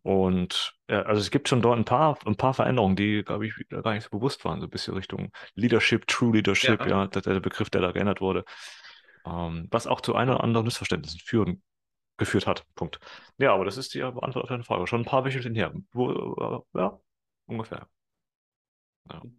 und 0.06 0.74
ja, 0.88 1.02
also 1.02 1.20
es 1.20 1.32
gibt 1.32 1.48
schon 1.48 1.60
dort 1.62 1.76
ein 1.78 1.84
paar, 1.84 2.16
ein 2.26 2.36
paar 2.36 2.54
Veränderungen, 2.54 2.94
die, 2.94 3.24
glaube 3.24 3.46
ich, 3.46 3.54
gar 3.68 3.92
nicht 3.92 4.04
so 4.04 4.10
bewusst 4.10 4.44
waren, 4.44 4.60
so 4.60 4.66
ein 4.66 4.70
bisschen 4.70 4.94
Richtung 4.94 5.32
Leadership, 5.54 6.06
True 6.06 6.32
Leadership, 6.32 6.80
Ja. 6.80 6.86
ja, 6.86 7.06
der, 7.08 7.22
der 7.22 7.40
Begriff, 7.40 7.70
der 7.70 7.80
da 7.80 7.90
geändert 7.90 8.20
wurde. 8.20 8.44
Ähm, 9.26 9.66
was 9.72 9.88
auch 9.88 10.00
zu 10.00 10.14
ein 10.14 10.30
oder 10.30 10.44
anderen 10.44 10.64
Missverständnissen 10.64 11.18
führen, 11.18 11.62
geführt 12.18 12.46
hat. 12.46 12.64
Punkt. 12.76 13.00
Ja, 13.38 13.52
aber 13.52 13.64
das 13.64 13.76
ist 13.76 13.94
die 13.94 14.02
Antwort 14.02 14.36
auf 14.36 14.48
deine 14.48 14.62
Frage. 14.62 14.86
Schon 14.86 15.00
ein 15.02 15.06
paar 15.06 15.24
Wöchelchen 15.24 15.54
her. 15.56 15.72
Wo, 15.92 16.64
äh, 16.74 16.78
ja, 16.78 17.00
ungefähr. 17.46 17.88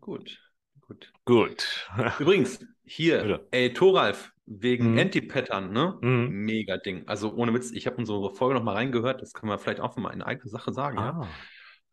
Gut, 0.01 0.38
gut. 0.81 1.12
Gut. 1.25 1.88
Übrigens, 2.19 2.59
hier, 2.86 3.21
Bitte. 3.21 3.47
ey, 3.51 3.74
Thoralf, 3.74 4.33
wegen 4.47 4.93
Mhm. 4.93 4.99
Anti-Pattern, 4.99 5.71
ne? 5.71 5.97
Mhm. 6.01 6.29
Mega 6.29 6.77
Ding. 6.77 7.07
Also 7.07 7.33
ohne 7.33 7.53
Witz, 7.53 7.71
ich 7.71 7.85
habe 7.85 7.97
unsere 7.97 8.33
Folge 8.33 8.55
noch 8.55 8.63
mal 8.63 8.73
reingehört, 8.73 9.21
das 9.21 9.33
kann 9.33 9.49
man 9.49 9.59
vielleicht 9.59 9.81
auch 9.81 9.95
mal 9.97 10.11
in 10.11 10.21
eigene 10.21 10.49
Sache 10.49 10.73
sagen, 10.73 10.97
ja? 10.97 11.11
Ah, 11.21 11.27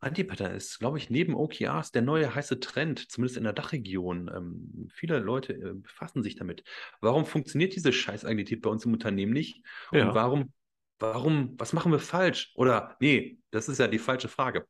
Anti-Pattern 0.00 0.54
ist, 0.54 0.78
glaube 0.78 0.98
ich, 0.98 1.08
neben 1.10 1.34
OKRs 1.34 1.90
der 1.90 2.02
neue 2.02 2.34
heiße 2.34 2.60
Trend, 2.60 3.10
zumindest 3.10 3.36
in 3.38 3.44
der 3.44 3.54
Dachregion. 3.54 4.30
Ähm, 4.34 4.88
viele 4.92 5.18
Leute 5.18 5.54
äh, 5.54 5.72
befassen 5.74 6.22
sich 6.22 6.36
damit. 6.36 6.62
Warum 7.00 7.24
funktioniert 7.26 7.74
diese 7.74 7.92
Scheißagilität 7.92 8.60
bei 8.62 8.70
uns 8.70 8.84
im 8.84 8.92
Unternehmen 8.92 9.32
nicht? 9.32 9.62
ja. 9.92 10.08
Und 10.08 10.14
warum, 10.14 10.52
warum, 10.98 11.54
was 11.58 11.72
machen 11.72 11.90
wir 11.90 11.98
falsch? 12.00 12.52
Oder, 12.54 12.96
nee, 13.00 13.38
das 13.50 13.68
ist 13.68 13.78
ja 13.78 13.88
die 13.88 13.98
falsche 13.98 14.28
Frage. 14.28 14.66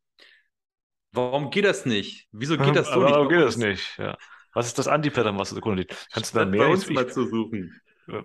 Warum 1.12 1.50
geht 1.50 1.64
das 1.64 1.86
nicht? 1.86 2.28
Wieso 2.32 2.56
geht 2.58 2.74
das 2.76 2.86
so 2.92 2.92
Aber 2.94 3.04
nicht? 3.06 3.14
warum 3.14 3.28
geht 3.28 3.40
das 3.40 3.56
nicht? 3.56 3.98
Ja. 3.98 4.16
Was 4.54 4.66
ist 4.66 4.78
das 4.78 4.88
Anti-Pattern, 4.88 5.38
was 5.38 5.50
du 5.50 5.70
liegt? 5.72 6.08
Kannst 6.12 6.34
du 6.34 6.38
da 6.38 6.44
mehr? 6.46 6.60
bei 6.66 6.72
uns 6.72 6.88
mal 6.90 7.08
zu 7.08 7.26
suchen. 7.26 7.80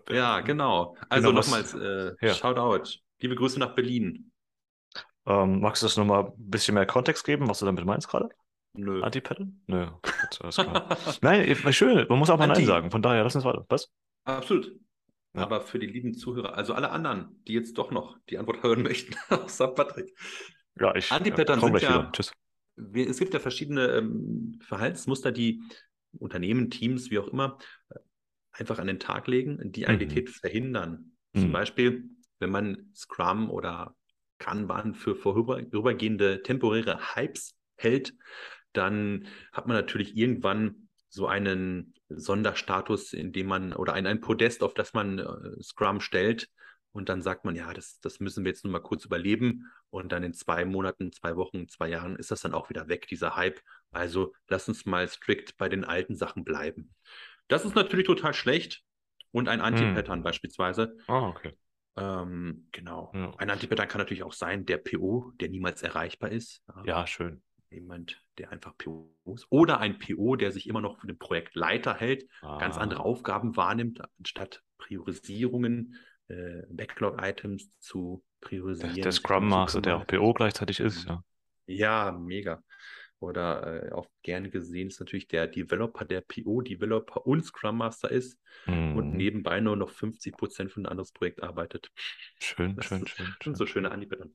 Ja, 0.10 0.42
genau. 0.42 0.96
Also 1.10 1.34
was- 1.34 1.48
nochmals, 1.48 1.74
äh, 1.74 2.14
ja. 2.22 2.34
Shoutout. 2.34 2.90
Liebe 3.22 3.36
Grüße 3.36 3.60
nach 3.60 3.76
Berlin. 3.76 4.32
Ähm, 5.26 5.60
magst 5.60 5.82
du 5.82 5.86
das 5.86 5.98
nochmal 5.98 6.26
ein 6.26 6.34
bisschen 6.38 6.74
mehr 6.76 6.86
Kontext 6.86 7.26
geben, 7.26 7.48
was 7.50 7.60
du 7.60 7.66
damit 7.66 7.86
meinst 7.86 8.08
gerade? 8.08 8.30
Nö. 8.74 9.02
Anti-Pattern? 9.02 9.62
Nö. 9.68 9.88
Nein, 11.22 11.56
schön, 11.74 12.06
man 12.08 12.20
muss 12.20 12.30
auch 12.30 12.38
mal 12.38 12.48
Nein 12.48 12.58
Anti. 12.58 12.66
sagen. 12.66 12.92
Von 12.92 13.02
daher, 13.02 13.24
lass 13.24 13.36
uns 13.36 13.46
weiter. 13.46 13.66
Was? 13.70 13.90
Absolut. 14.26 14.72
Ja. 15.34 15.42
Aber 15.44 15.62
für 15.62 15.80
die 15.80 15.88
lieben 15.88 16.14
Zuhörer, 16.14 16.56
also 16.56 16.74
alle 16.74 16.90
anderen, 16.92 17.42
die 17.48 17.54
jetzt 17.54 17.78
doch 17.78 17.92
noch 17.92 18.18
die 18.30 18.38
Antwort 18.38 18.64
hören 18.64 18.82
möchten, 18.84 19.16
außer 19.30 19.68
Patrick. 19.70 20.14
Ja, 20.80 20.96
ich 20.96 21.12
Anti-Pattern 21.12 21.60
komm 21.60 21.74
sind 21.78 21.82
ja- 21.84 22.00
wieder. 22.00 22.12
Tschüss. 22.12 22.32
Es 22.94 23.20
gibt 23.20 23.34
ja 23.34 23.40
verschiedene 23.42 23.88
ähm, 23.88 24.58
Verhaltensmuster, 24.64 25.34
die 25.34 25.62
Unternehmen, 26.18 26.70
Teams, 26.70 27.12
wie 27.12 27.20
auch 27.20 27.28
immer, 27.28 27.58
einfach 28.52 28.80
an 28.80 28.88
den 28.88 29.00
Tag 29.00 29.28
legen, 29.28 29.72
die 29.72 29.84
Mhm. 29.84 29.90
Agilität 29.90 30.30
verhindern. 30.30 31.12
Zum 31.34 31.50
Mhm. 31.50 31.54
Beispiel, 31.54 32.10
wenn 32.40 32.50
man 32.50 32.92
Scrum 32.96 33.50
oder 33.50 33.96
Kanban 34.38 34.96
für 34.96 35.16
vorübergehende 35.16 36.42
temporäre 36.44 37.16
Hypes 37.16 37.56
hält, 37.78 38.14
dann 38.74 39.28
hat 39.52 39.68
man 39.68 39.76
natürlich 39.76 40.16
irgendwann 40.16 40.90
so 41.10 41.28
einen 41.28 41.94
Sonderstatus, 42.10 43.14
in 43.14 43.32
dem 43.32 43.48
man 43.48 43.74
oder 43.74 43.94
ein, 43.94 44.06
ein 44.06 44.22
Podest, 44.22 44.64
auf 44.64 44.74
das 44.74 44.94
man 44.94 45.20
äh, 45.20 45.62
Scrum 45.62 46.02
stellt. 46.02 46.50
Und 46.92 47.08
dann 47.10 47.22
sagt 47.22 47.46
man, 47.46 47.56
ja, 47.56 47.72
das, 47.74 48.00
das 48.02 48.20
müssen 48.20 48.44
wir 48.44 48.50
jetzt 48.52 48.64
nur 48.64 48.72
mal 48.74 48.80
kurz 48.80 49.06
überleben. 49.06 49.72
Und 49.92 50.12
dann 50.12 50.24
in 50.24 50.34
zwei 50.34 50.66
Monaten, 50.66 51.12
zwei 51.12 51.36
Wochen, 51.36 51.68
zwei 51.68 51.88
Jahren 51.90 52.16
ist 52.16 52.32
das 52.32 52.42
dann 52.42 52.54
auch 52.54 52.70
wieder 52.70 52.88
weg, 52.88 53.08
dieser 53.08 53.36
Hype. 53.36 53.60
Also 53.92 54.34
lass 54.48 54.68
uns 54.68 54.86
mal 54.86 55.08
strikt 55.08 55.58
bei 55.58 55.70
den 55.70 55.84
alten 55.86 56.16
Sachen 56.16 56.44
bleiben. 56.44 56.94
Das 57.48 57.64
ist 57.66 57.76
natürlich 57.76 58.08
total 58.08 58.34
schlecht. 58.34 58.84
Und 59.32 59.48
ein 59.50 59.62
Anti-Pattern 59.62 60.24
beispielsweise. 60.24 60.98
Ah, 61.08 61.28
okay. 61.28 61.54
Ähm, 61.96 62.68
genau. 62.72 63.12
Ja. 63.14 63.34
Ein 63.38 63.50
Anti-Pattern 63.52 63.88
kann 63.88 64.00
natürlich 64.00 64.24
auch 64.24 64.34
sein, 64.34 64.66
der 64.66 64.78
PO, 64.78 65.32
der 65.40 65.50
niemals 65.50 65.84
erreichbar 65.84 66.32
ist. 66.32 66.64
Ja, 66.86 67.06
schön. 67.06 67.44
Jemand, 67.70 68.20
der 68.40 68.52
einfach 68.52 68.76
PO 68.78 69.16
ist. 69.36 69.46
Oder 69.52 69.80
ein 69.80 70.00
PO, 70.00 70.36
der 70.36 70.52
sich 70.52 70.68
immer 70.68 70.82
noch 70.82 71.00
für 71.00 71.06
den 71.06 71.20
Projektleiter 71.20 71.94
hält, 71.94 72.28
ganz 72.42 72.78
Ah. 72.78 72.82
andere 72.82 73.02
Aufgaben 73.02 73.56
wahrnimmt, 73.56 74.02
anstatt 74.18 74.64
Priorisierungen, 74.80 75.96
äh, 76.30 76.64
Backlog-Items 76.70 77.70
zu 77.80 78.24
priorisieren. 78.42 78.96
Der, 78.96 79.04
der 79.04 79.12
Scrum 79.12 79.48
Master, 79.48 79.82
der 79.82 79.98
auch 79.98 80.08
PO 80.08 80.34
gleichzeitig 80.34 80.80
ist, 80.80 81.06
ja. 81.08 81.24
Ja, 81.68 82.12
mega. 82.12 82.64
Oder 83.20 83.88
äh, 83.88 83.92
auch 83.92 84.08
gerne 84.24 84.50
gesehen 84.50 84.88
ist 84.88 85.00
natürlich 85.02 85.28
der 85.28 85.48
Developer, 85.48 86.06
der 86.06 86.22
PO-Developer 86.22 87.26
und 87.28 87.44
Scrum 87.46 87.78
Master 87.78 88.10
ist 88.10 88.40
und 88.66 89.12
Mhm. 89.12 89.18
nebenbei 89.18 89.60
nur 89.60 89.76
noch 89.76 89.90
50 89.90 90.38
Prozent 90.38 90.72
für 90.72 90.82
ein 90.82 90.86
anderes 90.86 91.12
Projekt 91.12 91.44
arbeitet. 91.44 91.92
Schön, 92.40 92.76
Das 92.78 92.86
schön, 92.86 93.02
ist- 93.02 93.10
schön, 93.10 93.28
schön. 93.44 93.56
so 93.56 93.66
schöne 93.66 93.92
Anbieter. 93.92 94.26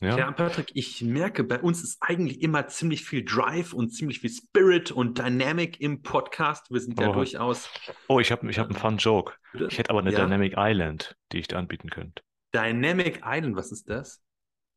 Ja. 0.00 0.18
Ja, 0.18 0.30
Patrick, 0.32 0.70
ich 0.74 1.02
merke, 1.02 1.44
bei 1.44 1.60
uns 1.60 1.82
ist 1.82 1.98
eigentlich 2.00 2.42
immer 2.42 2.66
ziemlich 2.66 3.04
viel 3.04 3.24
Drive 3.24 3.72
und 3.72 3.90
ziemlich 3.90 4.20
viel 4.20 4.30
Spirit 4.30 4.90
und 4.90 5.18
Dynamic 5.18 5.80
im 5.80 6.02
Podcast. 6.02 6.70
Wir 6.70 6.80
sind 6.80 7.00
ja 7.00 7.08
Oh. 7.10 7.12
durchaus. 7.12 7.70
Oh, 8.08 8.20
ich 8.20 8.32
habe 8.32 8.50
ich 8.50 8.58
hab 8.58 8.68
einen 8.68 8.76
Fun 8.78 8.98
Joke. 8.98 9.34
Ich 9.68 9.78
hätte 9.78 9.90
aber 9.90 10.00
eine 10.00 10.12
Ja. 10.12 10.20
Dynamic 10.20 10.54
Island, 10.56 11.16
die 11.32 11.38
ich 11.38 11.48
dir 11.48 11.58
anbieten 11.58 11.90
könnte. 11.90 12.22
Dynamic 12.54 13.22
Island, 13.24 13.56
was 13.56 13.72
ist 13.72 13.88
das? 13.88 14.20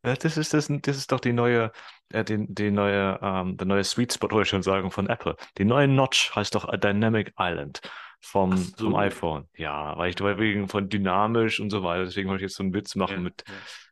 Das 0.03 0.37
ist, 0.37 0.53
das, 0.53 0.67
das 0.69 0.97
ist 0.97 1.11
doch 1.11 1.19
die 1.19 1.33
neue, 1.33 1.71
äh, 2.09 2.23
die, 2.23 2.45
die 2.47 2.71
neue, 2.71 3.19
ähm, 3.21 3.57
der 3.57 3.67
neue 3.67 3.83
Sweet 3.83 4.13
Spot, 4.13 4.29
wollte 4.31 4.43
ich 4.43 4.49
schon 4.49 4.63
sagen, 4.63 4.91
von 4.91 5.07
Apple. 5.09 5.35
Die 5.57 5.65
neue 5.65 5.87
Notch 5.87 6.33
heißt 6.35 6.55
doch 6.55 6.71
Dynamic 6.77 7.33
Island 7.37 7.81
vom, 8.21 8.55
so. 8.55 8.85
vom 8.85 8.95
iPhone. 8.95 9.49
Ja, 9.55 9.97
weil 9.97 10.11
ich 10.11 10.19
wegen 10.19 10.67
von 10.69 10.87
dynamisch 10.89 11.59
und 11.59 11.71
so 11.71 11.83
weiter, 11.83 12.05
deswegen 12.05 12.29
wollte 12.29 12.45
ich 12.45 12.49
jetzt 12.49 12.57
so 12.57 12.63
einen 12.63 12.73
Witz 12.73 12.95
machen 12.95 13.15
Ja, 13.17 13.19
mit. 13.21 13.43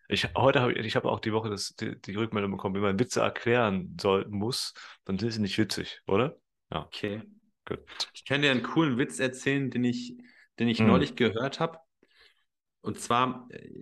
Ja. 0.10 0.14
Ich, 0.14 0.30
heute 0.36 0.62
habe 0.62 0.74
ich, 0.74 0.86
ich 0.86 0.96
habe 0.96 1.10
auch 1.10 1.20
die 1.20 1.34
Woche 1.34 1.50
das, 1.50 1.76
die, 1.76 2.00
die 2.00 2.16
Rückmeldung 2.16 2.52
bekommen, 2.52 2.76
wenn 2.76 2.82
man 2.82 3.00
Witze 3.00 3.22
erklären 3.22 3.98
soll, 4.00 4.26
muss, 4.30 4.74
dann 5.06 5.18
sind 5.18 5.32
sie 5.32 5.42
nicht 5.42 5.58
witzig, 5.58 6.02
oder? 6.08 6.38
Okay. 6.70 7.22
Gut. 7.66 7.80
Ich 8.14 8.26
kann 8.26 8.42
dir 8.42 8.52
einen 8.52 8.64
coolen 8.64 8.98
Witz 8.98 9.20
erzählen, 9.20 9.72
den 9.72 9.84
ich, 9.84 10.16
den 10.60 10.68
ich 10.68 10.80
Hm. 10.80 10.88
neulich 10.88 11.16
gehört 11.16 11.60
habe. 11.60 11.80
Und 12.82 13.00
zwar 13.00 13.48
äh, 13.50 13.80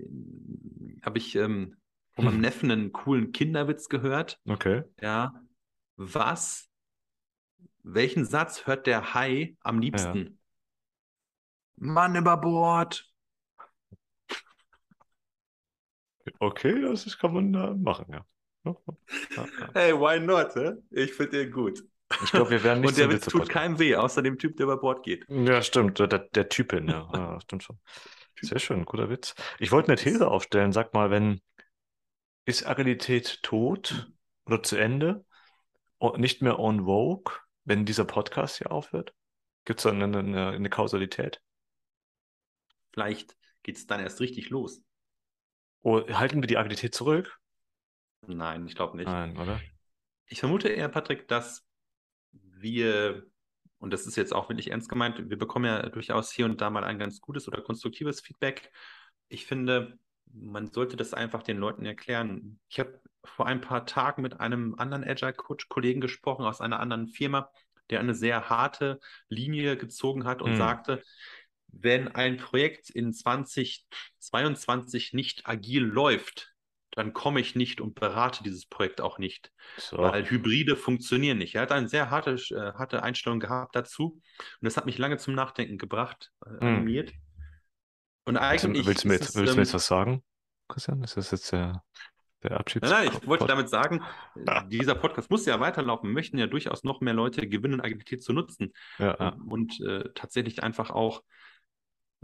habe 1.04 1.18
ich 1.18 1.36
ähm, 1.36 1.76
von 2.16 2.26
meinem. 2.26 2.40
Neffen 2.42 2.72
einen 2.72 2.92
coolen 2.94 3.32
Kinderwitz 3.32 3.90
gehört. 3.90 4.40
Okay. 4.48 4.84
Ja. 5.02 5.34
Was, 5.98 6.70
welchen 7.84 8.26
Satz 8.26 8.66
hört 8.66 8.88
der 8.88 9.14
Hai 9.14 9.58
am 9.62 9.80
liebsten? 9.80 10.40
Mann 11.76 12.16
über 12.16 12.38
Bord. 12.38 13.13
Okay, 16.40 16.82
das 16.82 17.06
ist, 17.06 17.20
kann 17.20 17.34
man 17.34 17.54
äh, 17.54 17.74
machen, 17.76 18.06
ja. 18.10 18.26
Hey, 19.74 19.94
why 19.94 20.20
not? 20.20 20.56
Hä? 20.56 20.74
Ich 20.92 21.14
finde 21.14 21.44
den 21.44 21.52
gut. 21.52 21.84
Ich 22.24 22.32
glaube, 22.32 22.52
wir 22.52 22.64
werden 22.64 22.82
nicht 22.82 22.90
Und 22.92 22.98
der 22.98 23.10
Witz 23.10 23.26
tut 23.26 23.50
keinem 23.50 23.80
weh, 23.80 23.96
außer 23.96 24.22
dem 24.22 24.38
Typ, 24.38 24.56
der 24.58 24.66
über 24.66 24.78
Bord 24.78 25.04
geht. 25.04 25.26
Ja, 25.28 25.62
stimmt, 25.62 26.00
der, 26.00 26.08
der 26.08 26.50
Typin, 26.50 26.88
ja. 26.88 27.10
ja, 27.14 27.40
stimmt 27.42 27.64
schon. 27.64 27.80
Sehr 28.42 28.60
schön, 28.60 28.86
guter 28.86 29.10
Witz. 29.10 29.36
Ich 29.60 29.72
wollte 29.72 29.90
eine 29.90 29.98
These 29.98 30.28
aufstellen, 30.28 30.72
sag 30.72 30.94
mal, 30.94 31.10
wenn, 31.12 31.42
ist 32.46 32.68
Agilität 32.68 33.42
tot 33.42 34.12
oder 34.46 34.64
zu 34.64 34.76
Ende 34.76 35.26
und 35.98 36.20
nicht 36.20 36.42
mehr 36.42 36.60
on 36.60 36.86
vogue, 36.86 37.34
wenn 37.64 37.86
dieser 37.86 38.06
Podcast 38.06 38.58
hier 38.58 38.72
aufhört? 38.72 39.14
Gibt 39.66 39.80
es 39.80 39.84
da 39.84 39.92
eine, 39.92 40.06
eine, 40.06 40.50
eine 40.50 40.70
Kausalität? 40.70 41.42
Vielleicht 42.92 43.38
geht 43.64 43.78
es 43.78 43.88
dann 43.88 44.02
erst 44.02 44.20
richtig 44.20 44.50
los. 44.50 44.82
Oder 45.84 46.18
halten 46.18 46.42
wir 46.42 46.48
die 46.48 46.58
Agilität 46.58 46.96
zurück? 46.96 47.40
Nein, 48.28 48.66
ich 48.68 48.76
glaube 48.76 48.98
nicht. 48.98 49.08
Nein, 49.08 49.38
oder? 49.38 49.60
Ich 50.28 50.40
vermute 50.40 50.70
eher, 50.70 50.90
Patrick, 50.90 51.28
dass 51.28 51.66
wir, 52.32 53.26
und 53.80 53.92
das 53.92 54.08
ist 54.08 54.16
jetzt 54.16 54.34
auch 54.34 54.50
wirklich 54.50 54.72
ernst 54.72 54.90
gemeint, 54.90 55.30
wir 55.30 55.38
bekommen 55.38 55.66
ja 55.66 55.90
durchaus 55.90 56.32
hier 56.32 56.46
und 56.46 56.62
da 56.62 56.70
mal 56.70 56.84
ein 56.84 57.00
ganz 57.00 57.22
gutes 57.22 57.48
oder 57.48 57.62
konstruktives 57.62 58.22
Feedback. 58.22 58.72
Ich 59.28 59.46
finde, 59.46 60.00
man 60.32 60.72
sollte 60.72 60.96
das 60.96 61.14
einfach 61.14 61.44
den 61.44 61.58
Leuten 61.58 61.86
erklären. 61.86 62.60
Ich 62.70 62.80
habe 62.80 63.00
vor 63.24 63.46
ein 63.46 63.62
paar 63.62 63.86
Tagen 63.86 64.22
mit 64.22 64.40
einem 64.40 64.76
anderen 64.78 65.04
Agile-Coach-Kollegen 65.04 66.02
gesprochen 66.02 66.46
aus 66.46 66.62
einer 66.62 66.80
anderen 66.80 67.08
Firma, 67.08 67.50
der 67.90 68.00
eine 68.00 68.16
sehr 68.16 68.50
harte 68.50 69.00
Linie 69.28 69.78
gezogen 69.78 70.24
hat 70.24 70.42
und 70.42 70.52
Hm. 70.52 70.58
sagte, 70.58 71.04
wenn 71.74 72.08
ein 72.10 72.38
Projekt 72.38 72.90
in 72.90 73.14
2022 73.14 75.14
nicht 75.14 75.48
agil 75.48 75.84
läuft, 75.84 76.50
dann 76.92 77.14
komme 77.14 77.40
ich 77.40 77.56
nicht 77.56 77.82
und 77.82 77.96
berate 77.96 78.44
dieses 78.44 78.68
Projekt 78.68 79.02
auch 79.02 79.18
nicht, 79.18 79.52
So. 79.78 79.98
weil 79.98 80.30
Hybride 80.30 80.76
funktionieren 80.76 81.40
nicht. 81.40 81.56
Er 81.56 81.64
hat 81.64 81.72
eine 81.72 81.88
sehr 81.88 82.12
harte, 82.12 82.34
äh, 82.36 82.74
harte 82.78 83.02
Einstellung 83.02 83.40
gehabt 83.40 83.76
dazu 83.76 84.14
und 84.14 84.22
das 84.62 84.78
hat 84.78 84.86
mich 84.86 85.00
lange 85.00 85.18
zum 85.18 85.34
Nachdenken 85.34 85.80
gebracht, 85.80 86.32
äh, 86.46 86.50
Hm. 86.50 86.58
animiert. 86.68 87.12
Und 88.26 88.36
Willst 88.36 88.64
du, 88.64 88.68
eigentlich 88.70 88.86
willst 88.86 89.04
du 89.04 89.08
mir 89.08 89.14
jetzt, 89.16 89.30
es, 89.30 89.36
willst 89.36 89.54
du 89.54 89.56
mir 89.56 89.62
ähm, 89.62 89.66
jetzt 89.66 89.74
was 89.74 89.88
sagen, 89.88 90.24
Christian? 90.70 91.04
Ist 91.04 91.18
das 91.18 91.32
jetzt 91.32 91.52
der, 91.52 91.84
der 92.44 92.60
Abschieds... 92.60 92.88
Nein, 92.90 93.08
nein, 93.08 93.18
ich 93.22 93.28
wollte 93.28 93.48
damit 93.48 93.70
sagen, 93.70 94.02
dieser 94.70 94.94
Podcast 94.96 95.30
muss 95.32 95.46
ja 95.48 95.60
weiterlaufen. 95.60 96.10
Wir 96.10 96.14
möchten 96.14 96.38
ja 96.38 96.46
durchaus 96.48 96.84
noch 96.84 97.02
mehr 97.02 97.14
Leute 97.16 97.48
gewinnen, 97.50 97.82
Agilität 97.82 98.24
zu 98.24 98.32
nutzen. 98.34 98.72
Ja. 99.00 99.34
Ähm, 99.34 99.48
Und 99.48 99.82
äh, 99.82 100.10
tatsächlich 100.14 100.62
einfach 100.64 100.92
auch, 100.92 101.24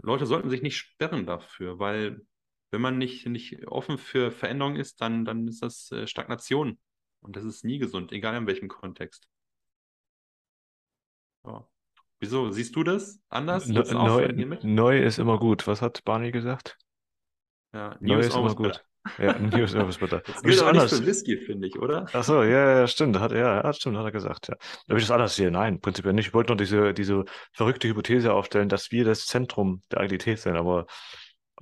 Leute 0.02 0.26
sollten 0.26 0.50
sich 0.50 0.62
nicht 0.62 0.76
sperren 0.76 1.26
dafür, 1.26 1.78
weil 1.78 2.20
wenn 2.70 2.80
man 2.80 2.98
nicht, 2.98 3.26
nicht 3.26 3.66
offen 3.66 3.98
für 3.98 4.30
Veränderung 4.30 4.76
ist, 4.76 5.00
dann, 5.00 5.24
dann 5.24 5.48
ist 5.48 5.62
das 5.62 5.90
äh, 5.92 6.06
Stagnation. 6.06 6.78
Und 7.20 7.36
das 7.36 7.44
ist 7.44 7.64
nie 7.64 7.78
gesund, 7.78 8.12
egal 8.12 8.36
in 8.36 8.46
welchem 8.46 8.68
Kontext. 8.68 9.28
Ja. 11.44 11.66
Wieso? 12.20 12.50
Siehst 12.50 12.76
du 12.76 12.84
das 12.84 13.20
anders? 13.28 13.66
Ne- 13.66 13.82
Neu, 13.92 14.28
neu 14.62 15.02
ist 15.02 15.18
immer 15.18 15.38
gut. 15.38 15.66
Was 15.66 15.82
hat 15.82 16.04
Barney 16.04 16.30
gesagt? 16.30 16.78
Ja, 17.72 17.96
News 18.00 18.26
ist 18.26 18.36
immer 18.36 18.54
gut. 18.54 18.84
Ja, 19.18 19.38
New 19.38 19.64
is 19.64 19.74
always 19.74 19.98
better. 19.98 20.22
Das 20.26 20.42
Will 20.44 20.52
ich 20.52 20.56
gilt 20.56 20.56
das 20.56 20.62
aber 20.62 20.72
nicht 20.72 20.80
anders? 20.82 20.98
für 20.98 21.06
Whisky, 21.06 21.36
finde 21.38 21.68
ich, 21.68 21.78
oder? 21.78 22.06
Ach 22.12 22.22
so, 22.22 22.42
ja, 22.42 22.80
ja, 22.80 22.86
stimmt. 22.86 23.18
Hat, 23.18 23.32
ja, 23.32 23.62
ja, 23.62 23.72
stimmt, 23.72 23.96
hat 23.96 24.04
er 24.04 24.12
gesagt. 24.12 24.48
Ja. 24.48 24.56
Will 24.88 24.98
ich 24.98 25.04
das 25.04 25.10
anders 25.10 25.36
sehen? 25.36 25.54
Nein, 25.54 25.80
prinzipiell 25.80 26.12
nicht. 26.12 26.28
Ich 26.28 26.34
wollte 26.34 26.50
nur 26.50 26.58
diese, 26.58 26.92
diese 26.92 27.24
verrückte 27.52 27.88
Hypothese 27.88 28.32
aufstellen, 28.34 28.68
dass 28.68 28.90
wir 28.90 29.04
das 29.04 29.24
Zentrum 29.26 29.82
der 29.90 30.00
Agilität 30.00 30.38
sind. 30.38 30.56
Aber 30.56 30.86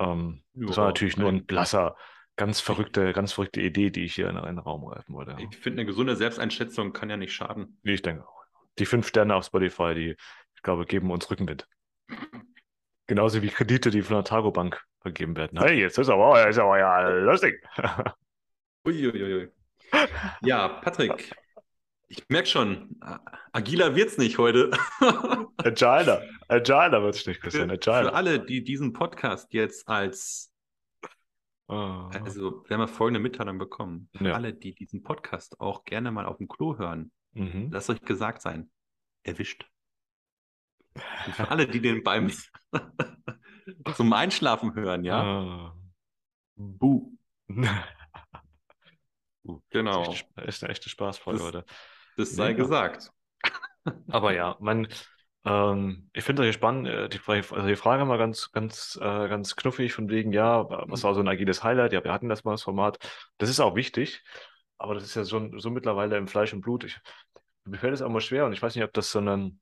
ähm, 0.00 0.42
das 0.54 0.76
war 0.76 0.86
natürlich 0.86 1.16
nur 1.16 1.28
ein 1.28 1.46
blasser, 1.46 1.96
ganz 2.36 2.60
verrückte, 2.60 3.12
ganz 3.12 3.32
verrückte 3.32 3.60
Idee, 3.60 3.90
die 3.90 4.04
ich 4.04 4.14
hier 4.14 4.28
in 4.28 4.36
einen 4.36 4.58
Raum 4.58 4.90
werfen 4.90 5.14
wollte. 5.14 5.32
Ja. 5.32 5.38
Ich 5.38 5.56
finde, 5.58 5.82
eine 5.82 5.86
gesunde 5.86 6.16
Selbsteinschätzung 6.16 6.92
kann 6.92 7.08
ja 7.08 7.16
nicht 7.16 7.32
schaden. 7.32 7.78
Nee, 7.82 7.94
ich 7.94 8.02
denke 8.02 8.26
auch. 8.26 8.42
Die 8.78 8.86
fünf 8.86 9.06
Sterne 9.08 9.36
auf 9.36 9.44
Spotify, 9.44 9.94
die, 9.94 10.16
ich 10.54 10.62
glaube, 10.62 10.86
geben 10.86 11.10
uns 11.10 11.30
Rückenwind. 11.30 11.68
Genauso 13.08 13.42
wie 13.42 13.48
Kredite, 13.48 13.90
die 13.90 14.02
von 14.02 14.16
der 14.16 14.24
Targo 14.24 14.52
Bank 14.52 14.80
vergeben 15.00 15.36
werden. 15.36 15.58
Hey, 15.58 15.80
jetzt 15.80 15.98
ist 15.98 16.08
aber, 16.10 16.48
ist 16.48 16.58
aber 16.58 16.78
ja 16.78 17.08
lustig. 17.08 17.60
Uiuiui. 18.86 19.48
Ja, 20.42 20.68
Patrick, 20.68 21.34
ich 22.08 22.22
merke 22.28 22.46
schon, 22.48 23.00
agiler 23.52 23.94
wird's 23.96 24.18
nicht 24.18 24.38
heute. 24.38 24.70
Agiler. 25.56 26.22
Agiler 26.48 27.02
wird 27.02 27.14
es 27.14 27.26
nicht, 27.26 27.40
Christian. 27.40 27.70
Für, 27.70 27.78
für 27.82 27.92
Agiler. 27.94 28.14
alle, 28.14 28.40
die 28.44 28.62
diesen 28.62 28.92
Podcast 28.92 29.52
jetzt 29.52 29.88
als, 29.88 30.52
Ah. 31.70 32.08
also 32.24 32.64
wir 32.66 32.74
haben 32.74 32.80
ja 32.80 32.86
folgende 32.86 33.20
Mitteilung 33.20 33.58
bekommen. 33.58 34.08
Für 34.16 34.28
Ja. 34.28 34.34
alle, 34.34 34.54
die 34.54 34.74
diesen 34.74 35.02
Podcast 35.02 35.60
auch 35.60 35.84
gerne 35.84 36.10
mal 36.10 36.24
auf 36.24 36.38
dem 36.38 36.48
Klo 36.48 36.78
hören, 36.78 37.10
Mhm. 37.32 37.68
lasst 37.72 37.90
euch 37.90 38.00
gesagt 38.00 38.40
sein, 38.40 38.70
erwischt. 39.22 39.66
Und 41.26 41.34
für 41.36 41.48
alle, 41.50 41.66
die 41.66 41.80
den 41.80 42.02
beim 42.02 42.30
zum 43.94 44.12
Einschlafen 44.12 44.74
hören, 44.74 45.04
ja, 45.04 45.22
Ah. 45.22 45.74
buh, 46.56 47.12
Uh, 49.44 49.60
genau, 49.70 50.02
Ist, 50.02 50.08
echt, 50.10 50.28
ist 50.48 50.62
eine 50.64 50.72
echte 50.72 50.88
Spaßfolge 50.88 51.52
Das- 51.52 51.64
das 52.16 52.30
sei 52.32 52.48
Mega. 52.50 52.62
gesagt. 52.64 53.10
Aber 54.10 54.34
ja, 54.34 54.56
man, 54.60 54.88
ähm, 55.44 56.10
ich 56.12 56.24
finde 56.24 56.42
das 56.42 56.46
hier 56.46 56.52
spannend, 56.52 56.88
äh, 56.88 57.08
die, 57.08 57.18
Frage- 57.18 57.54
also 57.54 57.66
die 57.66 57.76
Frage 57.76 58.04
mal 58.04 58.18
ganz, 58.18 58.50
ganz, 58.52 58.98
äh, 59.00 59.28
ganz 59.28 59.56
knuffig 59.56 59.92
von 59.94 60.10
wegen, 60.10 60.32
ja, 60.32 60.66
was 60.68 61.04
war 61.04 61.14
so 61.14 61.20
ein 61.20 61.28
agiles 61.28 61.62
Highlight? 61.64 61.92
Ja, 61.92 62.04
wir 62.04 62.12
hatten 62.12 62.28
das 62.28 62.44
mal 62.44 62.50
das 62.50 62.62
Format. 62.64 62.98
Das 63.38 63.48
ist 63.48 63.60
auch 63.60 63.74
wichtig, 63.76 64.22
aber 64.76 64.94
das 64.94 65.04
ist 65.04 65.14
ja 65.14 65.24
so, 65.24 65.56
so 65.58 65.70
mittlerweile 65.70 66.16
im 66.18 66.28
Fleisch 66.28 66.52
und 66.52 66.60
Blut. 66.60 66.84
Ich, 66.84 66.98
mir 67.64 67.78
fällt 67.78 67.94
es 67.94 68.02
auch 68.02 68.10
mal 68.10 68.20
schwer 68.20 68.44
und 68.44 68.52
ich 68.52 68.60
weiß 68.60 68.74
nicht, 68.74 68.84
ob 68.84 68.92
das 68.92 69.10
so 69.12 69.20
ein, 69.20 69.60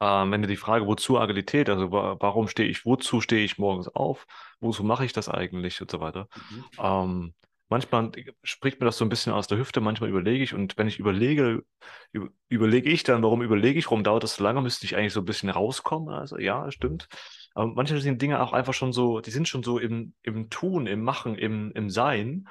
ähm, 0.00 0.30
wenn 0.30 0.42
du 0.42 0.48
die 0.48 0.56
Frage, 0.56 0.86
wozu 0.86 1.18
Agilität, 1.18 1.68
also 1.70 1.90
wa 1.90 2.16
warum 2.20 2.48
stehe 2.48 2.68
ich, 2.68 2.84
wozu 2.84 3.20
stehe 3.20 3.44
ich 3.44 3.58
morgens 3.58 3.88
auf, 3.88 4.26
wozu 4.60 4.84
mache 4.84 5.04
ich 5.04 5.12
das 5.12 5.28
eigentlich 5.28 5.80
und 5.80 5.90
so 5.90 6.00
weiter. 6.00 6.28
Mhm. 6.50 6.64
Ähm, 6.78 7.34
manchmal 7.68 8.12
spricht 8.42 8.80
mir 8.80 8.86
das 8.86 8.98
so 8.98 9.04
ein 9.04 9.08
bisschen 9.08 9.32
aus 9.32 9.46
der 9.46 9.58
Hüfte, 9.58 9.80
manchmal 9.80 10.10
überlege 10.10 10.44
ich 10.44 10.54
und 10.54 10.76
wenn 10.76 10.88
ich 10.88 10.98
überlege, 10.98 11.64
über, 12.12 12.28
überlege 12.48 12.90
ich 12.90 13.02
dann, 13.02 13.22
warum 13.22 13.42
überlege 13.42 13.78
ich, 13.78 13.86
warum 13.86 14.04
dauert 14.04 14.22
das 14.22 14.36
so 14.36 14.44
lange, 14.44 14.60
müsste 14.60 14.86
ich 14.86 14.96
eigentlich 14.96 15.12
so 15.12 15.20
ein 15.20 15.26
bisschen 15.26 15.50
rauskommen. 15.50 16.14
Also 16.14 16.38
ja, 16.38 16.70
stimmt. 16.70 17.08
Aber 17.54 17.68
manchmal 17.68 18.00
sind 18.00 18.20
Dinge 18.20 18.42
auch 18.42 18.52
einfach 18.52 18.74
schon 18.74 18.92
so, 18.92 19.20
die 19.20 19.30
sind 19.30 19.48
schon 19.48 19.62
so 19.62 19.78
im, 19.78 20.12
im 20.22 20.50
Tun, 20.50 20.86
im 20.86 21.02
Machen, 21.02 21.36
im, 21.36 21.72
im 21.72 21.88
Sein, 21.88 22.48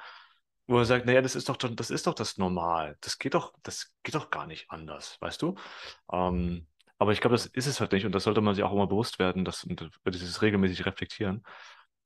wo 0.66 0.74
man 0.74 0.84
sagt, 0.84 1.06
naja, 1.06 1.22
das 1.22 1.36
ist 1.36 1.48
doch, 1.48 1.56
das 1.56 1.90
ist 1.90 2.08
doch 2.08 2.14
das 2.14 2.38
Normal. 2.38 2.96
Das 3.00 3.18
geht 3.18 3.34
doch, 3.34 3.54
das 3.62 3.92
geht 4.02 4.16
doch 4.16 4.30
gar 4.30 4.48
nicht 4.48 4.68
anders, 4.68 5.16
weißt 5.20 5.40
du? 5.42 5.54
Ähm, 6.12 6.66
aber 6.98 7.12
ich 7.12 7.20
glaube, 7.20 7.34
das 7.34 7.46
ist 7.46 7.66
es 7.66 7.80
halt 7.80 7.92
nicht 7.92 8.06
und 8.06 8.12
das 8.12 8.24
sollte 8.24 8.40
man 8.40 8.54
sich 8.54 8.64
auch 8.64 8.72
immer 8.72 8.86
bewusst 8.86 9.18
werden, 9.18 9.44
dass, 9.44 9.64
und 9.64 9.90
dieses 10.06 10.42
regelmäßig 10.42 10.86
reflektieren 10.86 11.42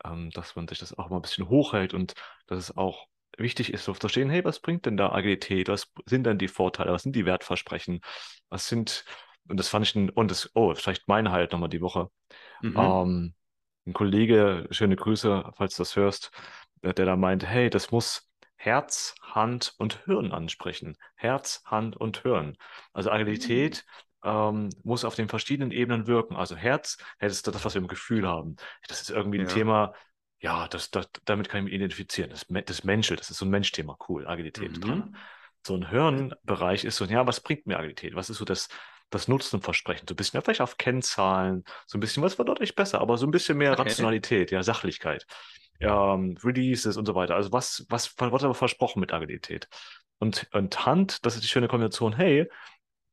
ähm, 0.05 0.31
dass 0.31 0.57
man 0.57 0.68
sich 0.68 0.79
das 0.79 0.96
auch 0.96 1.11
mal 1.11 1.16
ein 1.16 1.22
bisschen 1.22 1.48
hochhält 1.48 1.94
und 1.94 2.14
dass 2.46 2.59
es 2.59 2.76
auch 2.76 3.07
wichtig 3.38 3.72
ist, 3.72 3.85
zu 3.85 3.94
verstehen, 3.94 4.31
hey, 4.31 4.44
was 4.44 4.61
bringt 4.61 4.87
denn 4.87 4.96
da 4.96 5.12
Agilität? 5.12 5.68
Was 5.68 5.92
sind 6.07 6.24
denn 6.24 6.38
die 6.38 6.48
Vorteile? 6.48 6.92
Was 6.92 7.03
sind 7.03 7.16
die 7.16 7.26
Wertversprechen? 7.26 8.00
Was 8.48 8.68
sind, 8.68 9.05
und 9.48 9.59
das 9.59 9.68
fand 9.68 9.87
ich, 9.87 9.94
ein, 9.94 10.11
und 10.11 10.31
das, 10.31 10.50
oh, 10.55 10.74
vielleicht 10.74 11.09
mein 11.09 11.31
Highlight 11.31 11.53
nochmal 11.53 11.68
die 11.68 11.81
Woche. 11.81 12.11
Mhm. 12.61 12.76
Ähm, 12.76 13.35
ein 13.87 13.92
Kollege, 13.92 14.66
schöne 14.70 14.96
Grüße, 14.96 15.53
falls 15.57 15.76
du 15.76 15.83
das 15.83 15.96
hörst, 15.96 16.31
der, 16.83 16.92
der 16.92 17.07
da 17.07 17.16
meint, 17.16 17.46
hey, 17.46 17.70
das 17.70 17.90
muss 17.90 18.29
Herz, 18.57 19.14
Hand 19.22 19.74
und 19.79 20.05
Hirn 20.05 20.33
ansprechen. 20.33 20.96
Herz, 21.14 21.62
Hand 21.64 21.96
und 21.96 22.22
Hirn. 22.22 22.59
Also 22.92 23.11
Agilität 23.11 23.87
ähm, 24.25 24.71
muss 24.83 25.05
auf 25.05 25.15
den 25.15 25.29
verschiedenen 25.29 25.71
Ebenen 25.73 26.07
wirken. 26.07 26.37
Also 26.37 26.57
Herz, 26.57 26.99
das 27.19 27.33
ist 27.33 27.47
das, 27.47 27.65
was 27.65 27.75
wir 27.75 27.81
im 27.81 27.89
Gefühl 27.89 28.27
haben. 28.29 28.57
Das 28.89 29.01
ist 29.01 29.11
irgendwie 29.11 29.39
ein 29.39 29.43
Ja. 29.43 29.49
Thema, 29.49 29.95
ja, 30.41 30.69
das, 30.69 30.91
das, 30.91 31.09
damit 31.25 31.49
kann 31.49 31.61
ich 31.61 31.65
mich 31.65 31.75
identifizieren. 31.75 32.31
Das, 32.31 32.47
das 32.67 32.85
Menschel, 32.85 33.17
das 33.17 33.31
ist 33.31 33.39
so 33.39 33.45
ein 33.45 33.51
Menschthema, 33.51 33.97
cool, 34.09 34.27
Agilität 34.27 34.77
Mhm. 34.77 34.81
dran. 34.81 35.17
So 35.67 35.75
ein 35.77 35.89
Hirnbereich 35.91 36.85
ist 36.85 36.97
so, 36.97 37.05
ja, 37.05 37.27
was 37.27 37.41
bringt 37.41 37.67
mir 37.67 37.79
Agilität? 37.79 38.15
Was 38.15 38.31
ist 38.31 38.39
so 38.39 38.45
das, 38.47 38.69
das 39.11 39.29
Nutzen 39.29 39.57
und 39.57 39.63
Versprechen? 39.63 40.07
So 40.09 40.15
ein 40.15 40.17
bisschen, 40.17 40.39
ja, 40.39 40.43
vielleicht 40.43 40.63
auf 40.63 40.79
Kennzahlen, 40.79 41.65
so 41.87 41.99
ein 41.99 42.01
bisschen, 42.01 42.23
was 42.23 42.39
war 42.39 42.47
deutlich 42.47 42.75
besser, 42.75 43.01
aber 43.01 43.19
so 43.19 43.27
ein 43.27 43.31
bisschen 43.31 43.59
mehr 43.59 43.73
Okay. 43.73 43.79
Rationalität, 43.79 44.51
ja, 44.51 44.63
Sachlichkeit, 44.63 45.27
ähm, 45.81 46.37
Releases 46.43 46.97
und 46.97 47.07
so 47.07 47.15
weiter. 47.15 47.35
Also 47.37 47.53
was, 47.53 47.85
was, 47.89 48.15
was 48.19 48.33
wird 48.33 48.45
aber 48.45 48.55
versprochen 48.55 49.01
mit 49.01 49.13
Agilität? 49.13 49.69
Und, 50.19 50.49
und 50.53 50.85
Hand, 50.87 51.25
das 51.25 51.35
ist 51.35 51.45
die 51.45 51.49
schöne 51.49 51.69
Kombination, 51.69 52.15
hey, 52.15 52.49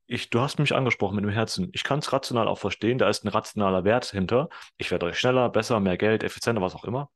ich, 0.07 0.29
du 0.29 0.39
hast 0.41 0.57
mich 0.59 0.73
angesprochen 0.73 1.15
mit 1.15 1.25
dem 1.25 1.31
Herzen. 1.31 1.69
Ich 1.73 1.83
kann 1.83 1.99
es 1.99 2.11
rational 2.13 2.47
auch 2.47 2.57
verstehen, 2.59 2.97
da 2.97 3.09
ist 3.09 3.23
ein 3.25 3.29
rationaler 3.29 3.83
Wert 3.83 4.05
hinter. 4.05 4.49
Ich 4.77 4.89
werde 4.91 5.05
euch 5.07 5.19
schneller, 5.19 5.49
besser, 5.49 5.79
mehr 5.79 5.97
Geld, 5.97 6.23
effizienter, 6.23 6.61
was 6.61 6.75
auch 6.75 6.85
immer. 6.85 7.09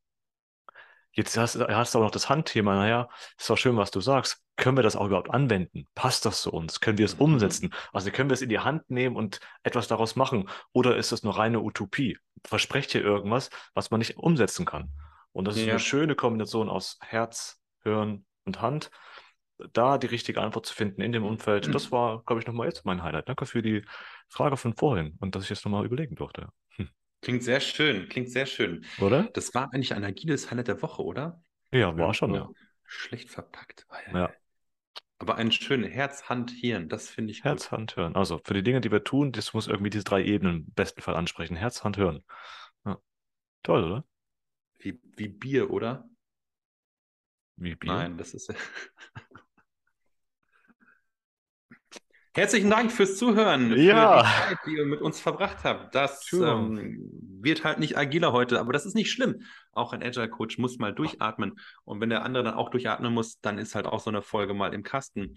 Jetzt 1.14 1.38
hast, 1.38 1.60
hast 1.60 1.94
du 1.94 2.00
auch 2.00 2.04
noch 2.04 2.12
das 2.12 2.30
Handthema. 2.30 2.74
Naja, 2.76 3.10
ist 3.38 3.50
doch 3.50 3.58
schön, 3.58 3.76
was 3.76 3.92
du 3.92 4.00
sagst. 4.00 4.42
Können 4.56 4.78
wir 4.78 4.84
das 4.84 4.96
auch 4.96 5.08
überhaupt 5.08 5.30
anwenden? 5.30 5.88
Passt 5.94 6.26
das 6.26 6.42
zu 6.42 6.52
uns? 6.54 6.80
Können 6.80 6.98
wir 6.98 7.06
es 7.06 7.16
Mhm. 7.16 7.22
umsetzen? 7.22 7.74
Also 7.92 8.12
können 8.12 8.30
wir 8.30 8.34
es 8.34 8.42
in 8.42 8.48
die 8.50 8.60
Hand 8.60 8.90
nehmen 8.90 9.16
und 9.18 9.40
etwas 9.64 9.88
daraus 9.90 10.16
machen? 10.16 10.48
Oder 10.72 10.96
ist 10.96 11.12
das 11.12 11.24
nur 11.24 11.38
reine 11.38 11.60
Utopie? 11.60 12.18
Versprecht 12.46 12.96
ihr 12.96 13.02
irgendwas, 13.02 13.50
was 13.74 13.92
man 13.92 14.00
nicht 14.00 14.18
umsetzen 14.18 14.66
kann? 14.66 14.90
Und 15.34 15.46
das 15.46 15.58
ist 15.58 15.66
Ja. 15.66 15.72
eine 15.72 15.80
schöne 15.80 16.16
Kombination 16.16 16.70
aus 16.70 16.98
Herz, 17.02 17.62
Hirn 17.84 18.26
und 18.46 18.62
Hand. 18.62 18.90
Da 19.74 19.98
die 19.98 20.08
richtige 20.08 20.42
Antwort 20.42 20.66
zu 20.66 20.74
finden 20.74 21.02
in 21.02 21.12
dem 21.12 21.24
Umfeld, 21.24 21.74
das 21.74 21.92
war, 21.92 22.24
glaube 22.24 22.42
ich, 22.42 22.48
nochmal 22.48 22.68
jetzt 22.68 22.86
mein 22.86 23.04
Highlight. 23.04 23.30
Danke 23.30 23.46
für 23.46 23.62
die 23.62 23.84
Frage 24.28 24.58
von 24.58 24.74
vorhin 24.76 25.18
und 25.20 25.36
dass 25.36 25.44
ich 25.44 25.50
jetzt 25.50 25.66
nochmal 25.66 25.86
überlegen 25.86 26.16
durfte. 26.16 26.50
Klingt 27.22 27.44
sehr 27.44 27.60
schön, 27.60 28.10
klingt 28.10 28.32
sehr 28.32 28.48
schön. 28.48 28.84
Oder? 29.00 29.30
Das 29.34 29.54
war 29.54 29.72
eigentlich 29.72 29.94
ein 29.94 30.04
agiles 30.04 30.50
Highlight 30.50 30.70
der 30.70 30.82
Woche, 30.82 31.04
oder? 31.04 31.44
Ja, 31.72 31.96
war 31.96 32.14
schon, 32.14 32.34
ja. 32.34 32.50
Schlecht 32.84 33.30
verpackt. 33.30 33.86
Ja. 34.12 34.32
Aber 35.20 35.36
ein 35.36 35.52
schönes 35.52 35.92
Herz, 35.92 36.30
Hand, 36.30 36.50
Hirn, 36.50 36.90
das 36.90 37.10
finde 37.10 37.32
ich 37.32 37.44
Herz, 37.44 37.66
gut. 37.66 37.72
Hand, 37.72 37.94
Hirn. 37.94 38.16
Also 38.16 38.42
für 38.44 38.56
die 38.56 38.64
Dinge, 38.64 38.82
die 38.82 38.92
wir 38.92 39.04
tun, 39.04 39.32
das 39.32 39.54
muss 39.54 39.68
irgendwie 39.68 39.92
diese 39.92 40.04
drei 40.04 40.24
Ebenen 40.24 40.66
im 40.66 40.74
besten 40.74 41.02
Fall 41.02 41.16
ansprechen. 41.16 41.56
Herz, 41.56 41.84
Hand, 41.84 41.98
Hirn. 41.98 42.24
Ja. 42.86 43.00
Toll, 43.62 43.84
oder? 43.84 44.06
Wie, 44.80 45.00
wie 45.16 45.28
Bier, 45.28 45.70
oder? 45.70 46.10
Wie 47.56 47.76
Bier. 47.76 47.94
Nein, 47.94 48.18
das 48.18 48.34
ist. 48.34 48.52
Herzlichen 52.34 52.70
Dank 52.70 52.94
fürs 52.94 53.18
Zuhören, 53.18 53.78
Ja. 53.78 54.24
für 54.24 54.24
die 54.24 54.56
Zeit, 54.56 54.58
die 54.66 54.78
ihr 54.78 54.86
mit 54.86 55.02
uns 55.02 55.20
verbracht 55.20 55.66
habt. 55.66 55.94
Das 55.94 56.32
ähm, 56.32 57.10
wird 57.42 57.66
halt 57.66 57.80
nicht 57.80 57.98
agiler 57.98 58.32
heute, 58.32 58.60
aber 58.62 58.72
das 58.72 58.86
ist 58.86 58.96
nicht 58.96 59.12
schlimm. 59.12 59.42
Auch 59.74 59.92
ein 59.92 60.02
Agile 60.02 60.30
Coach 60.30 60.58
muss 60.58 60.80
mal 60.80 60.94
durchatmen. 60.94 61.60
Und 61.84 62.00
wenn 62.00 62.10
der 62.10 62.24
andere 62.24 62.46
dann 62.46 62.54
auch 62.54 62.70
durchatmen 62.70 63.14
muss, 63.14 63.42
dann 63.42 63.58
ist 63.58 63.76
halt 63.76 63.86
auch 63.86 64.00
so 64.00 64.10
eine 64.10 64.22
Folge 64.22 64.54
mal 64.54 64.74
im 64.74 64.84
Kasten. 64.84 65.36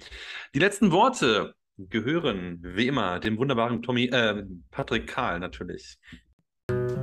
Die 0.54 0.61
letzten 0.61 0.92
Worte 0.92 1.54
gehören, 1.78 2.61
wie 2.62 2.87
immer, 2.87 3.18
dem 3.18 3.38
wunderbaren 3.38 3.83
Tommy, 3.83 4.04
äh, 4.04 4.44
Patrick 4.70 5.09
Kahl 5.09 5.40
natürlich. 5.40 5.96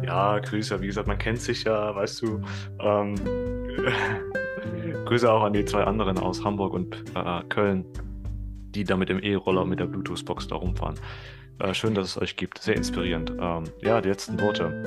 Ja, 0.04 0.40
Grüße, 0.40 0.82
wie 0.82 0.88
gesagt, 0.88 1.08
man 1.08 1.18
kennt 1.18 1.42
sich 1.42 1.66
ja, 1.66 1.94
weißt 1.94 2.22
du. 2.22 2.42
Ähm, 2.80 3.16
Grüße 5.06 5.30
auch 5.30 5.44
an 5.44 5.52
die 5.52 5.66
zwei 5.66 5.84
anderen 5.84 6.18
aus 6.18 6.46
Hamburg 6.46 6.74
und 6.74 6.96
äh, 7.14 7.44
Köln, 7.50 7.86
die 8.72 8.84
da 8.84 8.98
mit 8.98 9.10
dem 9.10 9.20
E-Roller 9.20 9.66
mit 9.66 9.80
der 9.80 9.86
Bluetooth-Box 9.86 10.48
da 10.48 10.56
rumfahren. 10.56 11.00
Äh, 11.60 11.74
schön, 11.74 11.94
dass 11.94 12.08
es 12.08 12.22
euch 12.22 12.36
gibt. 12.36 12.60
Sehr 12.60 12.76
inspirierend. 12.76 13.32
Ähm, 13.40 13.66
ja, 13.82 14.02
die 14.02 14.10
letzten 14.10 14.40
Worte. 14.40 14.84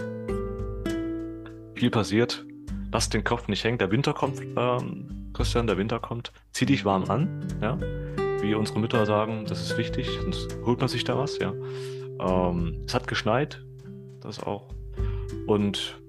Viel 1.74 1.90
passiert. 1.90 2.44
Lasst 2.92 3.14
den 3.14 3.24
Kopf 3.24 3.48
nicht 3.48 3.64
hängen. 3.64 3.78
Der 3.78 3.90
Winter 3.90 4.12
kommt, 4.12 4.40
ähm, 4.56 5.30
Christian, 5.32 5.66
der 5.66 5.76
Winter 5.76 5.98
kommt. 5.98 6.32
Zieh 6.52 6.66
dich 6.66 6.84
warm 6.84 7.04
an, 7.10 7.46
ja. 7.60 7.78
Wie 8.40 8.54
unsere 8.54 8.78
Mütter 8.78 9.04
sagen, 9.06 9.46
das 9.46 9.60
ist 9.62 9.76
wichtig, 9.76 10.08
sonst 10.22 10.56
holt 10.64 10.78
man 10.78 10.88
sich 10.88 11.02
da 11.02 11.18
was, 11.18 11.38
ja. 11.38 11.52
Ähm, 12.20 12.84
es 12.86 12.94
hat 12.94 13.08
geschneit, 13.08 13.64
das 14.20 14.40
auch. 14.40 14.68
Und 15.46 16.00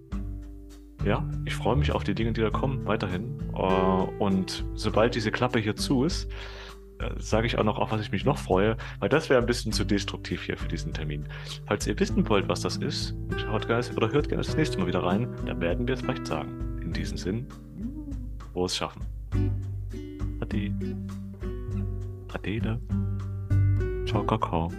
ja, 1.04 1.28
ich 1.46 1.56
freue 1.56 1.76
mich 1.76 1.92
auf 1.92 2.04
die 2.04 2.16
Dinge, 2.16 2.34
die 2.34 2.42
da 2.42 2.50
kommen, 2.50 2.86
weiterhin. 2.86 3.38
Äh, 3.54 4.24
und 4.24 4.64
sobald 4.76 5.16
diese 5.16 5.32
Klappe 5.32 5.60
hier 5.60 5.76
zu 5.76 6.04
ist, 6.04 6.30
sage 7.18 7.48
ich 7.48 7.58
auch 7.58 7.64
noch, 7.64 7.80
auf 7.80 7.92
was 7.92 8.02
ich 8.02 8.12
mich 8.12 8.26
noch 8.26 8.38
freue, 8.38 8.78
weil 9.00 9.10
das 9.10 9.30
wäre 9.30 9.40
ein 9.40 9.46
bisschen 9.46 9.72
zu 9.72 9.84
destruktiv 9.84 10.44
hier 10.44 10.58
für 10.58 10.68
diesen 10.68 10.94
Termin. 10.94 11.26
Falls 11.66 11.88
ihr 11.88 12.00
wissen 12.00 12.28
wollt, 12.30 12.48
was 12.48 12.62
das 12.62 12.78
ist, 12.78 13.16
schaut 13.38 13.68
gerne 13.68 13.86
oder 13.96 14.12
hört 14.12 14.30
gerne 14.30 14.44
das 14.44 14.56
nächste 14.56 14.78
Mal 14.78 14.88
wieder 14.88 15.04
rein, 15.04 15.28
dann 15.46 15.60
werden 15.62 15.88
wir 15.88 15.96
es 15.96 16.02
vielleicht 16.02 16.28
sagen. 16.28 16.82
In 16.82 16.94
diesem 16.94 17.18
Sinn, 17.18 17.48
frohes 18.54 18.76
Schaffen. 18.76 19.02
Ade. 20.40 20.72
Adele. 22.34 22.80
Ciao, 24.06 24.24
Kakao. 24.24 24.72